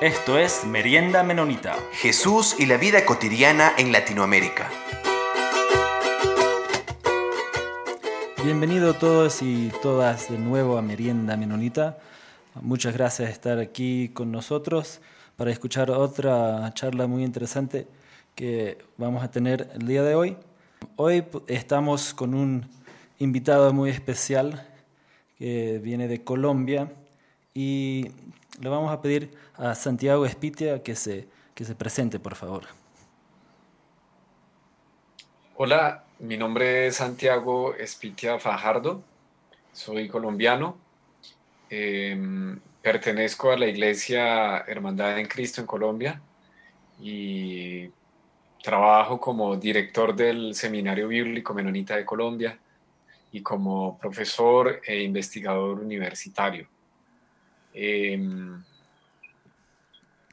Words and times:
Esto 0.00 0.38
es 0.38 0.64
Merienda 0.64 1.22
Menonita. 1.22 1.76
Jesús 1.92 2.56
y 2.58 2.64
la 2.64 2.78
vida 2.78 3.04
cotidiana 3.04 3.72
en 3.76 3.92
Latinoamérica. 3.92 4.70
Bienvenidos 8.42 8.98
todos 8.98 9.42
y 9.42 9.70
todas 9.82 10.30
de 10.30 10.38
nuevo 10.38 10.78
a 10.78 10.82
Merienda 10.82 11.36
Menonita. 11.36 11.98
Muchas 12.62 12.94
gracias 12.94 13.28
por 13.28 13.32
estar 13.34 13.58
aquí 13.58 14.08
con 14.08 14.32
nosotros 14.32 15.02
para 15.36 15.50
escuchar 15.50 15.90
otra 15.90 16.72
charla 16.72 17.06
muy 17.06 17.22
interesante 17.22 17.86
que 18.34 18.78
vamos 18.96 19.22
a 19.22 19.30
tener 19.30 19.68
el 19.74 19.86
día 19.86 20.02
de 20.02 20.14
hoy. 20.14 20.38
Hoy 20.96 21.24
estamos 21.46 22.14
con 22.14 22.32
un 22.32 22.70
invitado 23.18 23.74
muy 23.74 23.90
especial 23.90 24.66
que 25.36 25.78
viene 25.84 26.08
de 26.08 26.24
Colombia 26.24 26.90
y 27.54 28.10
le 28.60 28.68
vamos 28.68 28.92
a 28.92 29.00
pedir 29.00 29.30
a 29.54 29.74
Santiago 29.74 30.24
Espitia 30.24 30.82
que 30.82 30.94
se, 30.94 31.28
que 31.54 31.64
se 31.64 31.74
presente, 31.74 32.18
por 32.18 32.34
favor. 32.34 32.64
Hola, 35.56 36.04
mi 36.20 36.36
nombre 36.36 36.86
es 36.86 36.96
Santiago 36.96 37.74
Espitia 37.74 38.38
Fajardo, 38.38 39.02
soy 39.72 40.08
colombiano, 40.08 40.78
em, 41.68 42.58
pertenezco 42.82 43.50
a 43.50 43.58
la 43.58 43.66
Iglesia 43.66 44.58
Hermandad 44.66 45.18
en 45.18 45.26
Cristo 45.26 45.60
en 45.60 45.66
Colombia 45.66 46.20
y 46.98 47.90
trabajo 48.62 49.20
como 49.20 49.56
director 49.56 50.14
del 50.14 50.54
Seminario 50.54 51.08
Bíblico 51.08 51.52
Menonita 51.52 51.96
de 51.96 52.04
Colombia 52.04 52.58
y 53.32 53.42
como 53.42 53.98
profesor 53.98 54.80
e 54.86 55.02
investigador 55.02 55.78
universitario. 55.78 56.68
Em, 57.72 58.62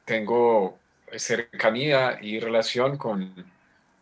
tengo 0.06 0.80
cercanía 1.16 2.20
y 2.22 2.40
relación 2.40 2.98
con 2.98 3.34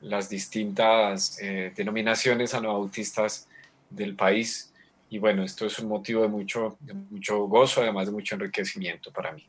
las 0.02 0.30
distintas 0.30 1.40
eh, 1.42 1.74
denominaciones 1.76 2.54
anabautistas 2.54 3.48
del 3.90 4.16
país 4.16 4.72
y 5.10 5.20
bueno, 5.20 5.44
esto 5.44 5.66
es 5.66 5.80
un 5.80 5.88
motivo 5.88 6.24
de 6.24 6.28
mucho, 6.28 6.78
mucho 7.10 7.46
gozo, 7.48 7.82
además 7.82 8.08
de 8.08 8.12
mucho 8.12 8.36
enriquecimiento 8.36 9.12
para 9.12 9.32
mí. 9.32 9.48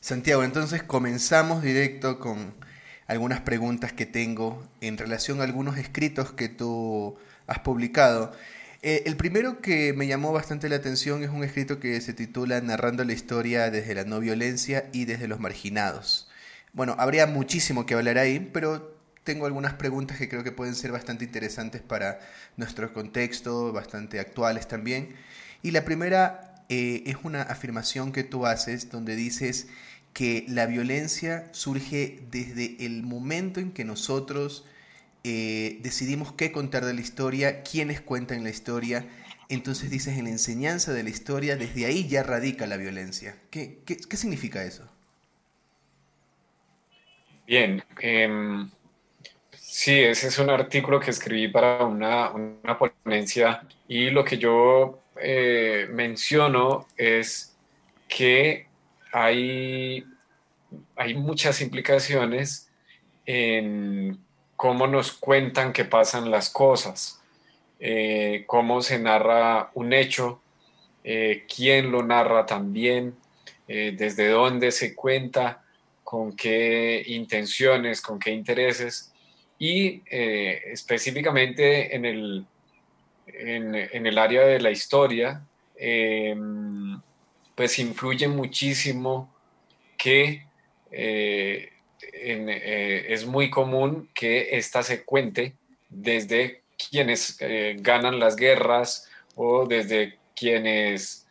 Santiago, 0.00 0.44
entonces 0.44 0.82
comenzamos 0.82 1.62
directo 1.62 2.18
con 2.18 2.54
algunas 3.06 3.40
preguntas 3.40 3.92
que 3.92 4.06
tengo 4.06 4.66
en 4.80 4.96
relación 4.96 5.40
a 5.40 5.44
algunos 5.44 5.76
escritos 5.76 6.32
que 6.32 6.48
tú 6.48 7.18
has 7.46 7.58
publicado. 7.58 8.32
Eh, 8.82 9.02
el 9.04 9.16
primero 9.16 9.60
que 9.60 9.92
me 9.92 10.06
llamó 10.06 10.32
bastante 10.32 10.70
la 10.70 10.76
atención 10.76 11.22
es 11.22 11.28
un 11.28 11.44
escrito 11.44 11.78
que 11.80 12.00
se 12.00 12.14
titula 12.14 12.62
Narrando 12.62 13.04
la 13.04 13.12
historia 13.12 13.70
desde 13.70 13.94
la 13.94 14.04
no 14.04 14.20
violencia 14.20 14.88
y 14.92 15.04
desde 15.04 15.28
los 15.28 15.38
marginados. 15.38 16.28
Bueno, 16.72 16.96
habría 16.98 17.26
muchísimo 17.26 17.84
que 17.84 17.94
hablar 17.94 18.16
ahí, 18.16 18.50
pero 18.52 18.96
tengo 19.22 19.44
algunas 19.44 19.74
preguntas 19.74 20.16
que 20.16 20.30
creo 20.30 20.44
que 20.44 20.52
pueden 20.52 20.74
ser 20.74 20.92
bastante 20.92 21.24
interesantes 21.26 21.82
para 21.82 22.20
nuestro 22.56 22.94
contexto, 22.94 23.70
bastante 23.72 24.18
actuales 24.18 24.66
también. 24.66 25.14
Y 25.62 25.72
la 25.72 25.84
primera 25.84 26.64
eh, 26.70 27.02
es 27.04 27.16
una 27.22 27.42
afirmación 27.42 28.12
que 28.12 28.24
tú 28.24 28.46
haces 28.46 28.90
donde 28.90 29.14
dices 29.14 29.66
que 30.14 30.46
la 30.48 30.64
violencia 30.64 31.48
surge 31.52 32.22
desde 32.30 32.76
el 32.86 33.02
momento 33.02 33.60
en 33.60 33.72
que 33.72 33.84
nosotros 33.84 34.64
eh, 35.22 35.78
decidimos 35.82 36.32
qué 36.32 36.50
contar 36.50 36.84
de 36.84 36.94
la 36.94 37.00
historia, 37.00 37.62
quiénes 37.62 38.00
cuentan 38.00 38.42
la 38.42 38.50
historia. 38.50 39.06
Entonces 39.48 39.90
dices, 39.90 40.16
en 40.16 40.24
la 40.24 40.30
enseñanza 40.30 40.92
de 40.92 41.02
la 41.02 41.10
historia, 41.10 41.56
desde 41.56 41.84
ahí 41.84 42.08
ya 42.08 42.22
radica 42.22 42.66
la 42.66 42.76
violencia. 42.76 43.36
¿Qué, 43.50 43.80
qué, 43.84 44.16
significa 44.16 44.62
eso? 44.64 44.88
Bien, 47.46 47.82
em, 47.98 48.70
sí, 49.52 49.92
ese 49.92 50.28
es 50.28 50.38
un 50.38 50.50
artículo 50.50 51.00
que 51.00 51.10
escribí 51.10 51.48
para 51.48 51.84
una, 51.84 52.30
una 52.30 52.78
ponencia 52.78 53.66
y 53.88 54.10
lo 54.10 54.24
que 54.24 54.38
yo 54.38 55.02
eh, 55.20 55.88
menciono 55.90 56.86
es 56.96 57.56
que 58.08 58.66
hay, 59.12 60.04
hay 60.96 61.14
muchas 61.14 61.60
implicaciones 61.60 62.70
en 63.26 64.18
cómo 64.60 64.86
nos 64.86 65.12
cuentan 65.12 65.72
que 65.72 65.86
pasan 65.86 66.30
las 66.30 66.50
cosas, 66.50 67.18
eh, 67.78 68.44
cómo 68.46 68.82
se 68.82 68.98
narra 68.98 69.70
un 69.72 69.94
hecho, 69.94 70.42
eh, 71.02 71.46
quién 71.48 71.90
lo 71.90 72.02
narra 72.02 72.44
también, 72.44 73.14
eh, 73.68 73.94
desde 73.96 74.28
dónde 74.28 74.70
se 74.70 74.94
cuenta, 74.94 75.64
con 76.04 76.36
qué 76.36 77.02
intenciones, 77.06 78.02
con 78.02 78.18
qué 78.18 78.32
intereses 78.32 79.14
y 79.58 80.02
específicamente 80.10 81.96
en 81.96 82.04
el, 82.04 82.44
en, 83.28 84.06
el 84.06 84.18
área 84.18 84.42
de 84.42 84.60
la 84.60 84.70
historia, 84.70 85.42
pues 87.54 87.78
influye 87.78 88.28
muchísimo 88.28 89.32
que 89.96 90.44
es 92.02 93.26
muy 93.26 93.50
común 93.50 94.08
que 94.14 94.56
esta 94.56 94.82
se 94.82 95.04
cuente 95.04 95.54
desde 95.88 96.62
quienes 96.90 97.36
eh, 97.40 97.76
ganan 97.78 98.18
las 98.18 98.36
guerras 98.36 99.08
o 99.34 99.66
desde 99.66 100.18
quienes 100.34 101.26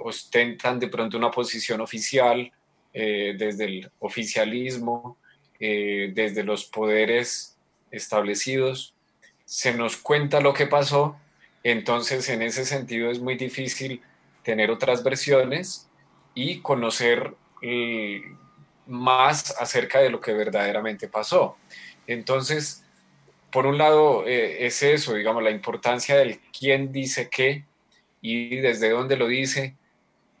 ostentan 0.00 0.78
de 0.78 0.88
pronto 0.88 1.16
una 1.16 1.30
posición 1.30 1.80
oficial, 1.80 2.52
eh, 2.92 3.34
desde 3.36 3.64
el 3.64 3.90
oficialismo, 3.98 5.16
desde 5.58 6.44
los 6.44 6.66
poderes 6.66 7.56
establecidos. 7.90 8.92
Se 9.46 9.72
nos 9.72 9.96
cuenta 9.96 10.40
lo 10.40 10.52
que 10.52 10.66
pasó, 10.66 11.16
entonces 11.62 12.28
en 12.28 12.42
ese 12.42 12.66
sentido 12.66 13.10
es 13.10 13.18
muy 13.18 13.36
difícil 13.36 14.02
tener 14.42 14.70
otras 14.70 15.02
versiones 15.02 15.88
y 16.34 16.60
conocer 16.60 17.34
más 18.86 19.54
acerca 19.58 20.00
de 20.00 20.10
lo 20.10 20.20
que 20.20 20.32
verdaderamente 20.32 21.08
pasó. 21.08 21.56
Entonces, 22.06 22.84
por 23.50 23.66
un 23.66 23.78
lado, 23.78 24.26
eh, 24.26 24.66
es 24.66 24.82
eso, 24.82 25.14
digamos, 25.14 25.42
la 25.42 25.50
importancia 25.50 26.16
del 26.16 26.40
quién 26.56 26.92
dice 26.92 27.28
qué 27.30 27.64
y 28.20 28.56
desde 28.56 28.90
dónde 28.90 29.16
lo 29.16 29.26
dice 29.26 29.76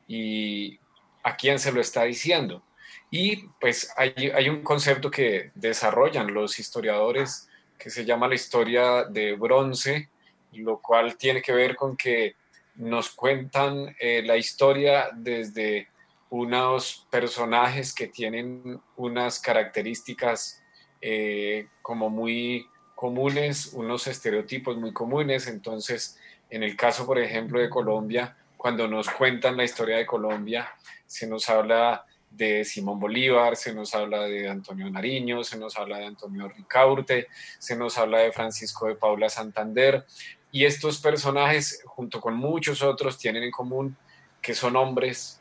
y 0.08 0.78
a 1.22 1.36
quién 1.36 1.58
se 1.58 1.72
lo 1.72 1.80
está 1.80 2.04
diciendo. 2.04 2.62
Y 3.10 3.48
pues 3.60 3.92
hay, 3.96 4.32
hay 4.34 4.48
un 4.48 4.62
concepto 4.62 5.10
que 5.10 5.50
desarrollan 5.54 6.34
los 6.34 6.58
historiadores 6.58 7.48
que 7.78 7.90
se 7.90 8.04
llama 8.04 8.28
la 8.28 8.34
historia 8.34 9.04
de 9.04 9.34
bronce, 9.34 10.08
lo 10.52 10.80
cual 10.80 11.16
tiene 11.16 11.42
que 11.42 11.52
ver 11.52 11.76
con 11.76 11.96
que 11.96 12.34
nos 12.76 13.10
cuentan 13.10 13.94
eh, 14.00 14.22
la 14.24 14.36
historia 14.36 15.10
desde 15.14 15.88
unos 16.34 17.06
personajes 17.10 17.94
que 17.94 18.08
tienen 18.08 18.80
unas 18.96 19.38
características 19.38 20.60
eh, 21.00 21.68
como 21.80 22.10
muy 22.10 22.66
comunes, 22.96 23.72
unos 23.72 24.08
estereotipos 24.08 24.76
muy 24.76 24.92
comunes. 24.92 25.46
Entonces, 25.46 26.18
en 26.50 26.64
el 26.64 26.74
caso, 26.74 27.06
por 27.06 27.20
ejemplo, 27.20 27.60
de 27.60 27.70
Colombia, 27.70 28.36
cuando 28.56 28.88
nos 28.88 29.08
cuentan 29.10 29.56
la 29.56 29.62
historia 29.62 29.96
de 29.96 30.06
Colombia, 30.06 30.68
se 31.06 31.28
nos 31.28 31.48
habla 31.48 32.04
de 32.28 32.64
Simón 32.64 32.98
Bolívar, 32.98 33.54
se 33.54 33.72
nos 33.72 33.94
habla 33.94 34.24
de 34.24 34.48
Antonio 34.48 34.90
Nariño, 34.90 35.44
se 35.44 35.56
nos 35.56 35.78
habla 35.78 35.98
de 35.98 36.06
Antonio 36.06 36.48
Ricaurte, 36.48 37.28
se 37.60 37.76
nos 37.76 37.96
habla 37.96 38.22
de 38.22 38.32
Francisco 38.32 38.88
de 38.88 38.96
Paula 38.96 39.28
Santander. 39.28 40.04
Y 40.50 40.64
estos 40.64 40.98
personajes, 40.98 41.80
junto 41.84 42.20
con 42.20 42.34
muchos 42.34 42.82
otros, 42.82 43.18
tienen 43.18 43.44
en 43.44 43.52
común 43.52 43.96
que 44.42 44.52
son 44.52 44.74
hombres 44.74 45.40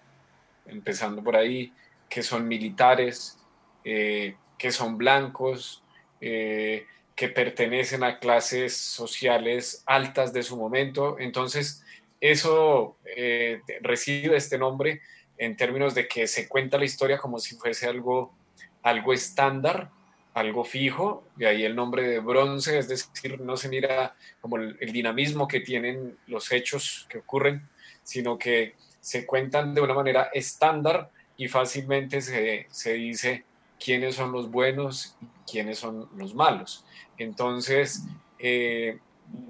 empezando 0.65 1.23
por 1.23 1.35
ahí, 1.35 1.73
que 2.09 2.23
son 2.23 2.47
militares, 2.47 3.37
eh, 3.83 4.35
que 4.57 4.71
son 4.71 4.97
blancos, 4.97 5.83
eh, 6.21 6.85
que 7.15 7.29
pertenecen 7.29 8.03
a 8.03 8.19
clases 8.19 8.75
sociales 8.75 9.83
altas 9.85 10.33
de 10.33 10.43
su 10.43 10.57
momento. 10.57 11.17
Entonces, 11.19 11.83
eso 12.21 12.97
eh, 13.05 13.61
recibe 13.81 14.37
este 14.37 14.57
nombre 14.57 15.01
en 15.37 15.57
términos 15.57 15.95
de 15.95 16.07
que 16.07 16.27
se 16.27 16.47
cuenta 16.47 16.77
la 16.77 16.85
historia 16.85 17.17
como 17.17 17.39
si 17.39 17.55
fuese 17.55 17.87
algo, 17.87 18.33
algo 18.81 19.13
estándar, 19.13 19.89
algo 20.33 20.63
fijo, 20.63 21.27
de 21.35 21.47
ahí 21.47 21.63
el 21.63 21.75
nombre 21.75 22.07
de 22.07 22.19
bronce, 22.19 22.79
es 22.79 22.87
decir, 22.87 23.39
no 23.41 23.57
se 23.57 23.69
mira 23.69 24.15
como 24.41 24.57
el 24.57 24.91
dinamismo 24.91 25.47
que 25.47 25.59
tienen 25.59 26.17
los 26.27 26.51
hechos 26.51 27.05
que 27.09 27.19
ocurren, 27.19 27.67
sino 28.03 28.37
que 28.37 28.75
se 29.03 29.25
cuentan 29.25 29.73
de 29.75 29.81
una 29.81 29.93
manera 29.93 30.29
estándar 30.33 31.11
y 31.35 31.49
fácilmente 31.49 32.21
se, 32.21 32.67
se 32.69 32.93
dice 32.93 33.43
quiénes 33.83 34.15
son 34.15 34.31
los 34.31 34.49
buenos 34.49 35.17
y 35.21 35.51
quiénes 35.51 35.77
son 35.79 36.07
los 36.15 36.33
malos. 36.33 36.85
Entonces, 37.17 38.05
eh, 38.39 38.97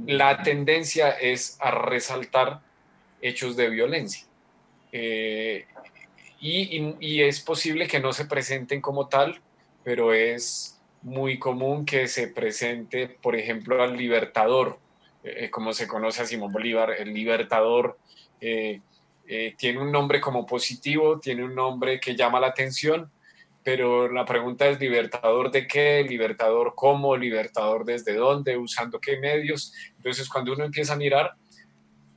la 0.07 0.41
tendencia 0.41 1.11
es 1.11 1.57
a 1.61 1.69
resaltar 1.69 2.61
hechos 3.21 3.55
de 3.55 3.69
violencia. 3.69 4.25
Eh, 4.91 5.67
y, 6.39 7.21
es 7.21 7.39
posible 7.39 7.87
que 7.87 7.99
no 7.99 8.11
se 8.11 8.25
presenten 8.25 8.81
como 8.81 9.07
tal, 9.07 9.39
pero 9.83 10.13
es 10.13 10.81
muy 11.01 11.39
común 11.39 11.85
que 11.85 12.07
se 12.07 12.27
presente, 12.27 13.07
por 13.07 13.35
ejemplo, 13.35 13.81
al 13.81 13.95
libertador, 13.95 14.77
eh, 15.23 15.49
como 15.49 15.71
se 15.71 15.87
conoce 15.87 16.21
a 16.21 16.25
Simón 16.25 16.51
Bolívar, 16.51 16.91
el 16.91 17.13
libertador. 17.13 17.97
Eh, 18.41 18.81
eh, 19.27 19.55
tiene 19.57 19.79
un 19.79 19.91
nombre 19.91 20.19
como 20.19 20.45
positivo, 20.45 21.19
tiene 21.19 21.43
un 21.43 21.55
nombre 21.55 21.99
que 21.99 22.15
llama 22.15 22.39
la 22.39 22.47
atención, 22.47 23.09
pero 23.63 24.11
la 24.11 24.25
pregunta 24.25 24.67
es 24.67 24.79
libertador 24.79 25.49
de 25.51 25.67
qué, 25.67 26.03
libertador 26.03 26.73
cómo, 26.75 27.15
libertador 27.15 27.85
desde 27.85 28.15
dónde, 28.15 28.57
usando 28.57 28.99
qué 28.99 29.17
medios. 29.17 29.73
Entonces, 29.95 30.27
cuando 30.27 30.53
uno 30.53 30.65
empieza 30.65 30.93
a 30.93 30.97
mirar, 30.97 31.33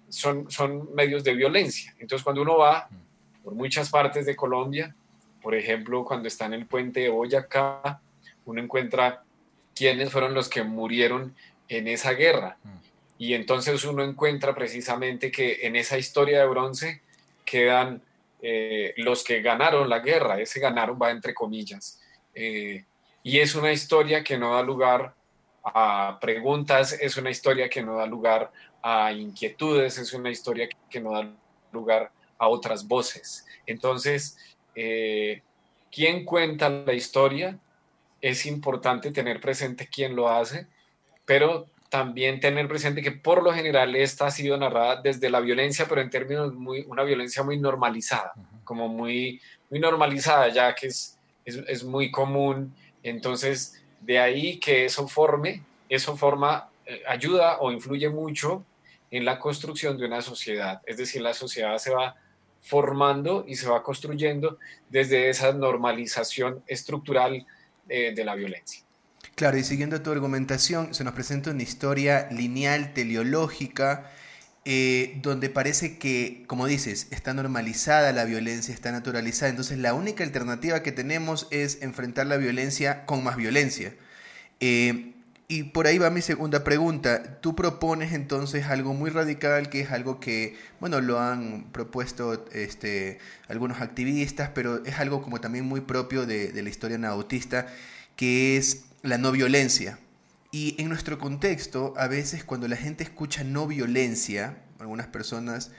son, 0.09 0.51
son 0.51 0.93
medios 0.95 1.23
de 1.23 1.35
violencia. 1.35 1.95
Entonces, 1.99 2.25
cuando 2.25 2.43
uno 2.43 2.59
va 2.59 2.89
por 3.47 3.55
muchas 3.55 3.91
partes 3.91 4.27
de 4.27 4.35
Colombia. 4.35 4.93
Por 5.41 5.55
ejemplo, 5.55 6.05
cuando 6.05 6.27
está 6.27 6.47
en 6.47 6.55
el 6.55 6.67
puente 6.67 6.99
de 6.99 7.11
Boyacá, 7.11 8.01
uno 8.45 8.61
encuentra 8.61 9.23
quiénes 9.73 10.11
fueron 10.11 10.35
los 10.35 10.49
que 10.49 10.65
murieron 10.65 11.33
en 11.69 11.87
esa 11.87 12.11
guerra. 12.15 12.59
Y 13.19 13.35
entonces 13.35 13.85
uno 13.85 14.03
encuentra 14.05 14.55
precisamente 14.55 15.31
que 15.31 15.67
en 15.67 15.77
esa 15.77 15.99
historia 15.99 16.41
de 16.41 16.47
bronce 16.47 17.01
quedan 17.45 18.03
eh, 18.43 18.93
los 18.99 19.25
que 19.25 19.41
ganaron 19.41 19.89
la 19.89 20.01
guerra. 20.01 20.41
Ese 20.41 20.61
ganaron 20.61 20.99
va 21.01 21.11
entre 21.11 21.35
comillas. 21.35 22.01
Eh, 22.35 22.85
y 23.23 23.39
es 23.39 23.55
una 23.55 23.73
historia 23.73 24.23
que 24.23 24.39
no 24.39 24.55
da 24.55 24.63
lugar 24.63 25.15
a 25.65 26.19
preguntas, 26.21 26.93
es 26.93 27.17
una 27.17 27.31
historia 27.31 27.69
que 27.69 27.83
no 27.83 27.97
da 27.97 28.07
lugar 28.07 28.53
a 28.83 29.13
inquietudes, 29.13 29.99
es 29.99 30.13
una 30.13 30.31
historia 30.31 30.69
que 30.89 31.01
no 31.01 31.13
da 31.13 31.29
lugar 31.73 32.13
a 32.39 32.49
otras 32.49 32.87
voces. 32.87 33.45
Entonces, 33.67 34.39
eh, 34.77 35.43
¿quién 35.91 36.25
cuenta 36.25 36.69
la 36.69 36.93
historia? 36.93 37.59
Es 38.21 38.47
importante 38.47 39.11
tener 39.11 39.41
presente 39.41 39.89
quién 39.89 40.15
lo 40.15 40.29
hace, 40.29 40.69
pero 41.25 41.67
también 41.91 42.41
tener 42.41 42.69
presente 42.69 43.03
que 43.03 43.13
por 43.13 43.43
lo 43.43 43.53
general 43.53 43.95
esta 43.97 44.27
ha 44.27 44.31
sido 44.31 44.57
narrada 44.57 45.01
desde 45.03 45.31
la 45.31 45.41
violencia, 45.41 45.87
pero 45.89 46.01
en 46.01 46.11
términos 46.11 46.53
muy, 46.55 46.85
una 46.89 47.03
violencia 47.03 47.43
muy 47.43 47.59
normalizada, 47.59 48.33
como 48.65 48.89
muy, 48.89 49.41
muy 49.71 49.81
normalizada, 49.81 50.49
ya 50.49 50.75
que 50.75 50.89
es, 50.89 51.19
es, 51.45 51.85
muy 51.85 52.11
común. 52.11 52.75
Entonces, 53.03 53.83
de 54.01 54.19
ahí 54.19 54.59
que 54.59 54.85
eso 54.85 55.07
forme, 55.07 55.63
eso 55.89 56.17
forma, 56.17 56.69
eh, 56.85 57.03
ayuda 57.07 57.59
o 57.61 57.71
influye 57.71 58.09
mucho 58.09 58.65
en 59.11 59.25
la 59.25 59.39
construcción 59.39 59.97
de 59.97 60.07
una 60.07 60.23
sociedad. 60.23 60.83
Es 60.87 60.97
decir, 60.97 61.23
la 61.23 61.35
sociedad 61.35 61.79
se 61.79 61.95
va 61.95 62.17
formando 62.61 63.45
y 63.47 63.55
se 63.55 63.69
va 63.69 63.83
construyendo 63.83 64.59
desde 64.89 65.29
esa 65.29 65.53
normalización 65.53 66.65
estructural 66.67 67.47
eh, 67.89 68.13
de 68.15 68.25
la 68.25 68.35
violencia. 68.35 68.86
Claro, 69.37 69.59
y 69.59 69.65
siguiendo 69.65 70.01
tu 70.01 70.11
argumentación, 70.13 70.95
se 70.95 71.05
nos 71.05 71.13
presenta 71.13 71.51
una 71.51 71.63
historia 71.63 72.27
lineal, 72.31 72.95
teleológica, 72.95 74.11
eh, 74.65 75.19
donde 75.23 75.51
parece 75.51 75.99
que, 75.99 76.45
como 76.47 76.67
dices, 76.67 77.07
está 77.11 77.35
normalizada 77.35 78.13
la 78.13 78.25
violencia, 78.25 78.73
está 78.73 78.93
naturalizada. 78.93 79.51
Entonces 79.51 79.77
la 79.79 79.93
única 79.93 80.25
alternativa 80.25 80.83
que 80.83 80.91
tenemos 80.91 81.49
es 81.51 81.83
enfrentar 81.83 82.27
la 82.27 82.39
violencia 82.39 83.05
con 83.05 83.23
más 83.25 83.37
violencia. 83.37 83.95
Eh, 84.61 85.13
y 85.49 85.65
por 85.65 85.87
ahí 85.87 85.99
va 85.99 86.09
mi 86.09 86.23
segunda 86.23 86.65
pregunta. 86.65 87.39
Tú 87.43 87.55
propones 87.55 88.15
entonces 88.15 88.65
algo 88.67 88.95
muy 88.95 89.11
radical, 89.11 89.69
que 89.69 89.81
es 89.81 89.91
algo 89.91 90.19
que, 90.19 90.57
bueno, 90.81 91.03
lo 91.03 91.21
han 91.21 91.71
propuesto 91.73 92.47
este, 92.53 93.19
algunos 93.49 93.83
activistas, 93.83 94.51
pero 94.55 94.83
es 94.87 94.99
algo 94.99 95.21
como 95.23 95.43
también 95.43 95.67
muy 95.67 95.83
propio 95.83 96.25
de, 96.25 96.53
de 96.53 96.63
la 96.63 96.71
historia 96.71 96.97
nautista, 96.97 97.67
que 98.17 98.57
es 98.57 98.87
la 99.07 99.19
no 99.19 99.33
violencia. 99.33 99.99
Y 100.53 100.75
en 100.81 100.89
nuestro 100.89 101.19
contexto, 101.19 101.95
a 101.97 102.09
veces 102.09 102.45
cuando 102.45 102.69
la 102.69 102.77
gente 102.77 103.05
escucha 103.05 103.45
no 103.45 103.67
violencia, 103.67 104.59
algunas 104.79 105.07
personas 105.07 105.71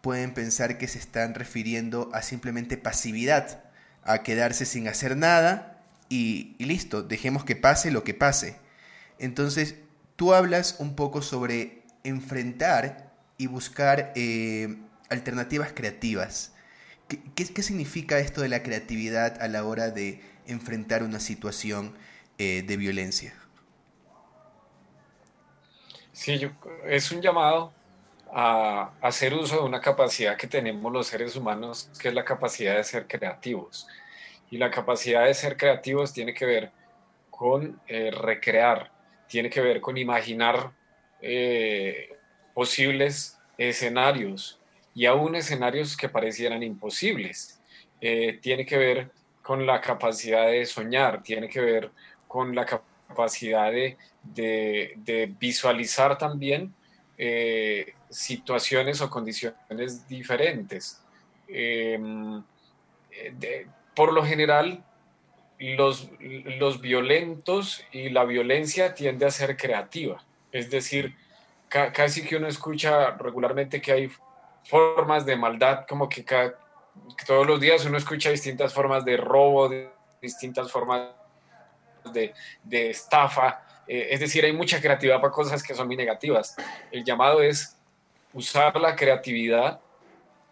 pueden 0.00 0.34
pensar 0.34 0.78
que 0.78 0.88
se 0.88 0.98
están 0.98 1.34
refiriendo 1.34 2.10
a 2.12 2.22
simplemente 2.22 2.76
pasividad, 2.76 3.64
a 4.02 4.22
quedarse 4.22 4.66
sin 4.66 4.88
hacer 4.88 5.16
nada 5.16 5.80
y, 6.08 6.56
listo, 6.58 7.02
dejemos 7.02 7.44
que 7.44 7.56
pase 7.56 7.90
lo 7.90 8.04
que 8.04 8.14
pase. 8.14 8.56
Entonces, 9.18 9.76
tú 10.16 10.34
hablas 10.34 10.76
un 10.78 10.94
poco 10.94 11.22
sobre 11.22 11.84
enfrentar 12.04 13.12
y 13.38 13.46
buscar 13.46 14.12
eh, 14.14 14.76
alternativas 15.08 15.72
creativas. 15.72 16.52
¿Qué, 17.34 17.62
significa 17.62 18.18
esto 18.18 18.40
de 18.40 18.48
la 18.48 18.62
creatividad 18.62 19.40
a 19.42 19.48
la 19.48 19.64
hora 19.64 19.90
de 19.90 20.20
enfrentar 20.46 21.02
una 21.02 21.20
situación 21.20 21.94
eh, 22.38 22.62
de 22.62 22.76
violencia? 22.76 23.34
Sí, 26.12 26.40
es 26.86 27.10
un 27.12 27.20
llamado 27.20 27.72
a 28.32 28.92
hacer 29.00 29.34
uso 29.34 29.56
de 29.56 29.62
una 29.62 29.80
capacidad 29.80 30.36
que 30.36 30.46
tenemos 30.46 30.92
los 30.92 31.06
seres 31.06 31.36
humanos, 31.36 31.90
que 32.00 32.08
es 32.08 32.14
la 32.14 32.24
capacidad 32.24 32.76
de 32.76 32.84
ser 32.84 33.06
creativos. 33.06 33.86
Y 34.50 34.58
la 34.58 34.70
capacidad 34.70 35.24
de 35.24 35.34
ser 35.34 35.56
creativos 35.56 36.12
tiene 36.12 36.32
que 36.32 36.46
ver 36.46 36.70
con 37.30 37.80
eh, 37.86 38.10
recrear, 38.10 38.90
tiene 39.26 39.50
que 39.50 39.60
ver 39.60 39.80
con 39.80 39.96
imaginar 39.96 40.72
eh, 41.20 42.16
posibles 42.54 43.38
escenarios 43.58 44.60
y 44.94 45.06
aún 45.06 45.34
escenarios 45.34 45.96
que 45.96 46.08
parecieran 46.08 46.62
imposibles. 46.62 47.58
Tiene 48.00 48.66
que 48.66 48.76
ver 48.76 49.10
con 49.42 49.66
la 49.66 49.80
capacidad 49.80 50.46
de 50.46 50.64
soñar, 50.64 51.22
tiene 51.22 51.48
que 51.48 51.60
ver 51.60 51.90
con 52.32 52.54
la 52.54 52.64
capacidad 52.64 53.70
de, 53.70 55.34
visualizar 55.38 56.16
también 56.16 56.72
eh, 57.18 57.92
situaciones 58.08 59.02
o 59.02 59.10
condiciones 59.10 60.08
diferentes. 60.08 61.02
Em, 61.46 62.42
por 63.94 64.14
lo 64.14 64.24
general, 64.24 64.82
los, 65.58 66.08
los 66.58 66.80
violentos 66.80 67.84
y 67.92 68.08
la 68.08 68.24
violencia 68.24 68.94
tiende 68.94 69.26
a 69.26 69.30
ser 69.30 69.58
creativa. 69.58 70.24
Es 70.52 70.70
decir, 70.70 71.14
casi 71.68 72.24
que 72.24 72.36
uno 72.36 72.48
escucha 72.48 73.10
regularmente 73.10 73.82
que 73.82 73.92
hay 73.92 74.10
formas 74.64 75.26
de 75.26 75.36
maldad, 75.36 75.84
como 75.86 76.08
que, 76.08 76.24
todos 77.26 77.46
los 77.46 77.60
días 77.60 77.84
uno 77.84 77.98
escucha 77.98 78.30
distintas 78.30 78.72
formas 78.72 79.04
de 79.04 79.18
robo, 79.18 79.70
distintas 80.22 80.72
formas 80.72 81.08
de, 82.12 82.90
estafa. 82.90 83.62
Eh, 83.86 84.08
es 84.10 84.20
decir, 84.20 84.44
hay 84.44 84.52
mucha 84.52 84.80
creatividad 84.80 85.20
para 85.20 85.32
cosas 85.32 85.62
que 85.62 85.74
son 85.74 85.86
muy 85.86 85.96
negativas. 85.96 86.56
El 86.90 87.04
llamado 87.04 87.42
es 87.42 87.76
usar 88.32 88.76
la 88.80 88.96
creatividad, 88.96 89.80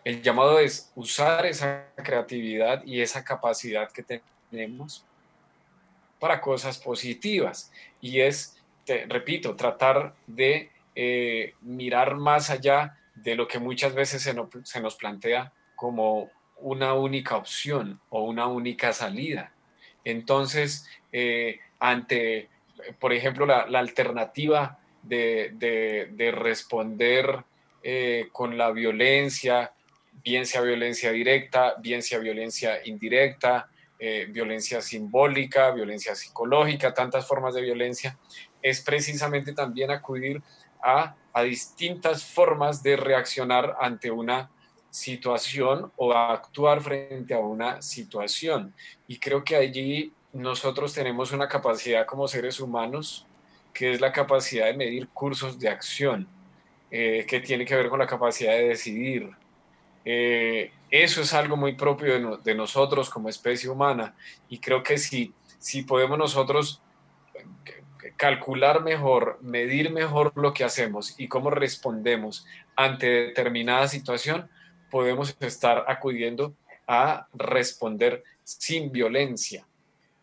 el 0.05 0.23
llamado 0.23 0.59
es 0.59 0.91
usar 0.95 1.47
esa 1.47 1.87
creatividad 1.97 2.83
y 2.85 3.01
esa 3.01 3.23
capacidad 3.23 3.91
que 3.91 4.05
tenemos 4.51 5.05
para 6.19 6.41
cosas 6.41 6.79
positivas. 6.79 7.73
Y 8.01 8.21
es, 8.21 8.57
repito, 9.09 9.57
tratar 9.57 10.15
de 10.27 10.71
eh, 10.95 11.55
mirar 11.61 12.17
más 12.17 12.51
allá 12.51 12.97
de 13.15 13.35
lo 13.35 13.49
que 13.49 13.59
muchas 13.59 13.95
veces 13.95 14.23
se, 14.23 14.81
nos 14.81 14.97
plantea 14.97 15.53
como 15.77 16.31
una 16.57 16.95
única 16.95 17.37
opción 17.37 18.01
o 18.11 18.23
una 18.25 18.47
única 18.47 18.93
salida. 18.93 19.53
Entonces, 20.05 20.87
eh, 21.13 21.59
ante, 21.79 22.49
por 22.99 23.13
ejemplo, 23.13 23.47
la, 23.47 23.63
alternativa 23.79 24.79
de, 25.03 26.33
responder 26.35 27.45
eh, 27.83 28.29
con 28.33 28.59
la 28.59 28.71
violencia, 28.71 29.73
bien 30.23 30.47
sea 30.47 30.61
violencia 30.61 31.11
directa, 31.13 31.75
bien 31.79 32.03
sea 32.03 32.19
violencia 32.19 32.81
indirecta, 32.85 33.69
eh, 34.03 34.27
violencia 34.31 34.81
simbólica, 34.81 35.71
violencia 35.73 36.15
psicológica, 36.15 36.95
tantas 36.95 37.27
formas 37.27 37.55
de 37.55 37.61
violencia, 37.61 38.19
es 38.63 38.81
precisamente 38.81 39.53
también 39.53 39.91
acudir 39.91 40.43
a, 40.83 41.17
distintas 41.45 42.25
formas 42.25 42.83
de 42.83 42.97
reaccionar 42.97 43.77
ante 43.81 44.11
una 44.11 44.51
situación 44.91 45.93
o 45.97 46.13
actuar 46.13 46.81
frente 46.81 47.35
a 47.35 47.39
una 47.39 47.81
situación. 47.81 48.75
Y 49.07 49.19
creo 49.19 49.45
que 49.45 49.55
allí 49.55 50.13
nosotros 50.33 50.93
tenemos 50.95 51.33
una 51.33 51.49
capacidad 51.49 52.07
como 52.07 52.29
seres 52.29 52.61
humanos 52.61 53.27
que 53.73 53.93
es 53.93 54.01
la 54.01 54.13
capacidad 54.13 54.67
de 54.67 54.75
medir 54.75 55.09
cursos 55.09 55.59
de 55.59 55.69
acción, 55.69 56.27
eh, 56.91 57.25
que 57.29 57.41
tiene 57.41 57.65
que 57.65 57.77
ver 57.77 57.89
con 57.89 58.01
la 58.01 58.07
capacidad 58.07 58.53
de 58.53 58.69
decidir, 58.69 59.31
eh, 60.05 60.73
eso 60.91 61.21
es 61.21 61.33
algo 61.35 61.57
muy 61.57 61.75
propio 61.75 62.39
de, 62.39 62.55
nosotros 62.55 63.11
como 63.11 63.29
especie 63.29 63.71
humana. 63.71 64.15
Y 64.49 64.59
creo 64.59 64.83
que 64.83 64.99
si, 64.99 65.33
si 65.59 65.83
podemos 65.83 66.19
nosotros 66.19 66.83
calcular 68.17 68.83
mejor, 68.83 69.39
medir 69.41 69.93
mejor 69.93 70.33
lo 70.35 70.53
que 70.53 70.65
hacemos 70.65 71.15
y 71.19 71.29
cómo 71.29 71.51
respondemos 71.51 72.47
ante 72.75 73.07
determinada 73.07 73.87
situación, 73.89 74.49
podemos 74.91 75.37
estar 75.41 75.85
acudiendo 75.87 76.55
a 76.89 77.29
responder 77.35 78.25
sin 78.43 78.91
violencia 78.91 79.65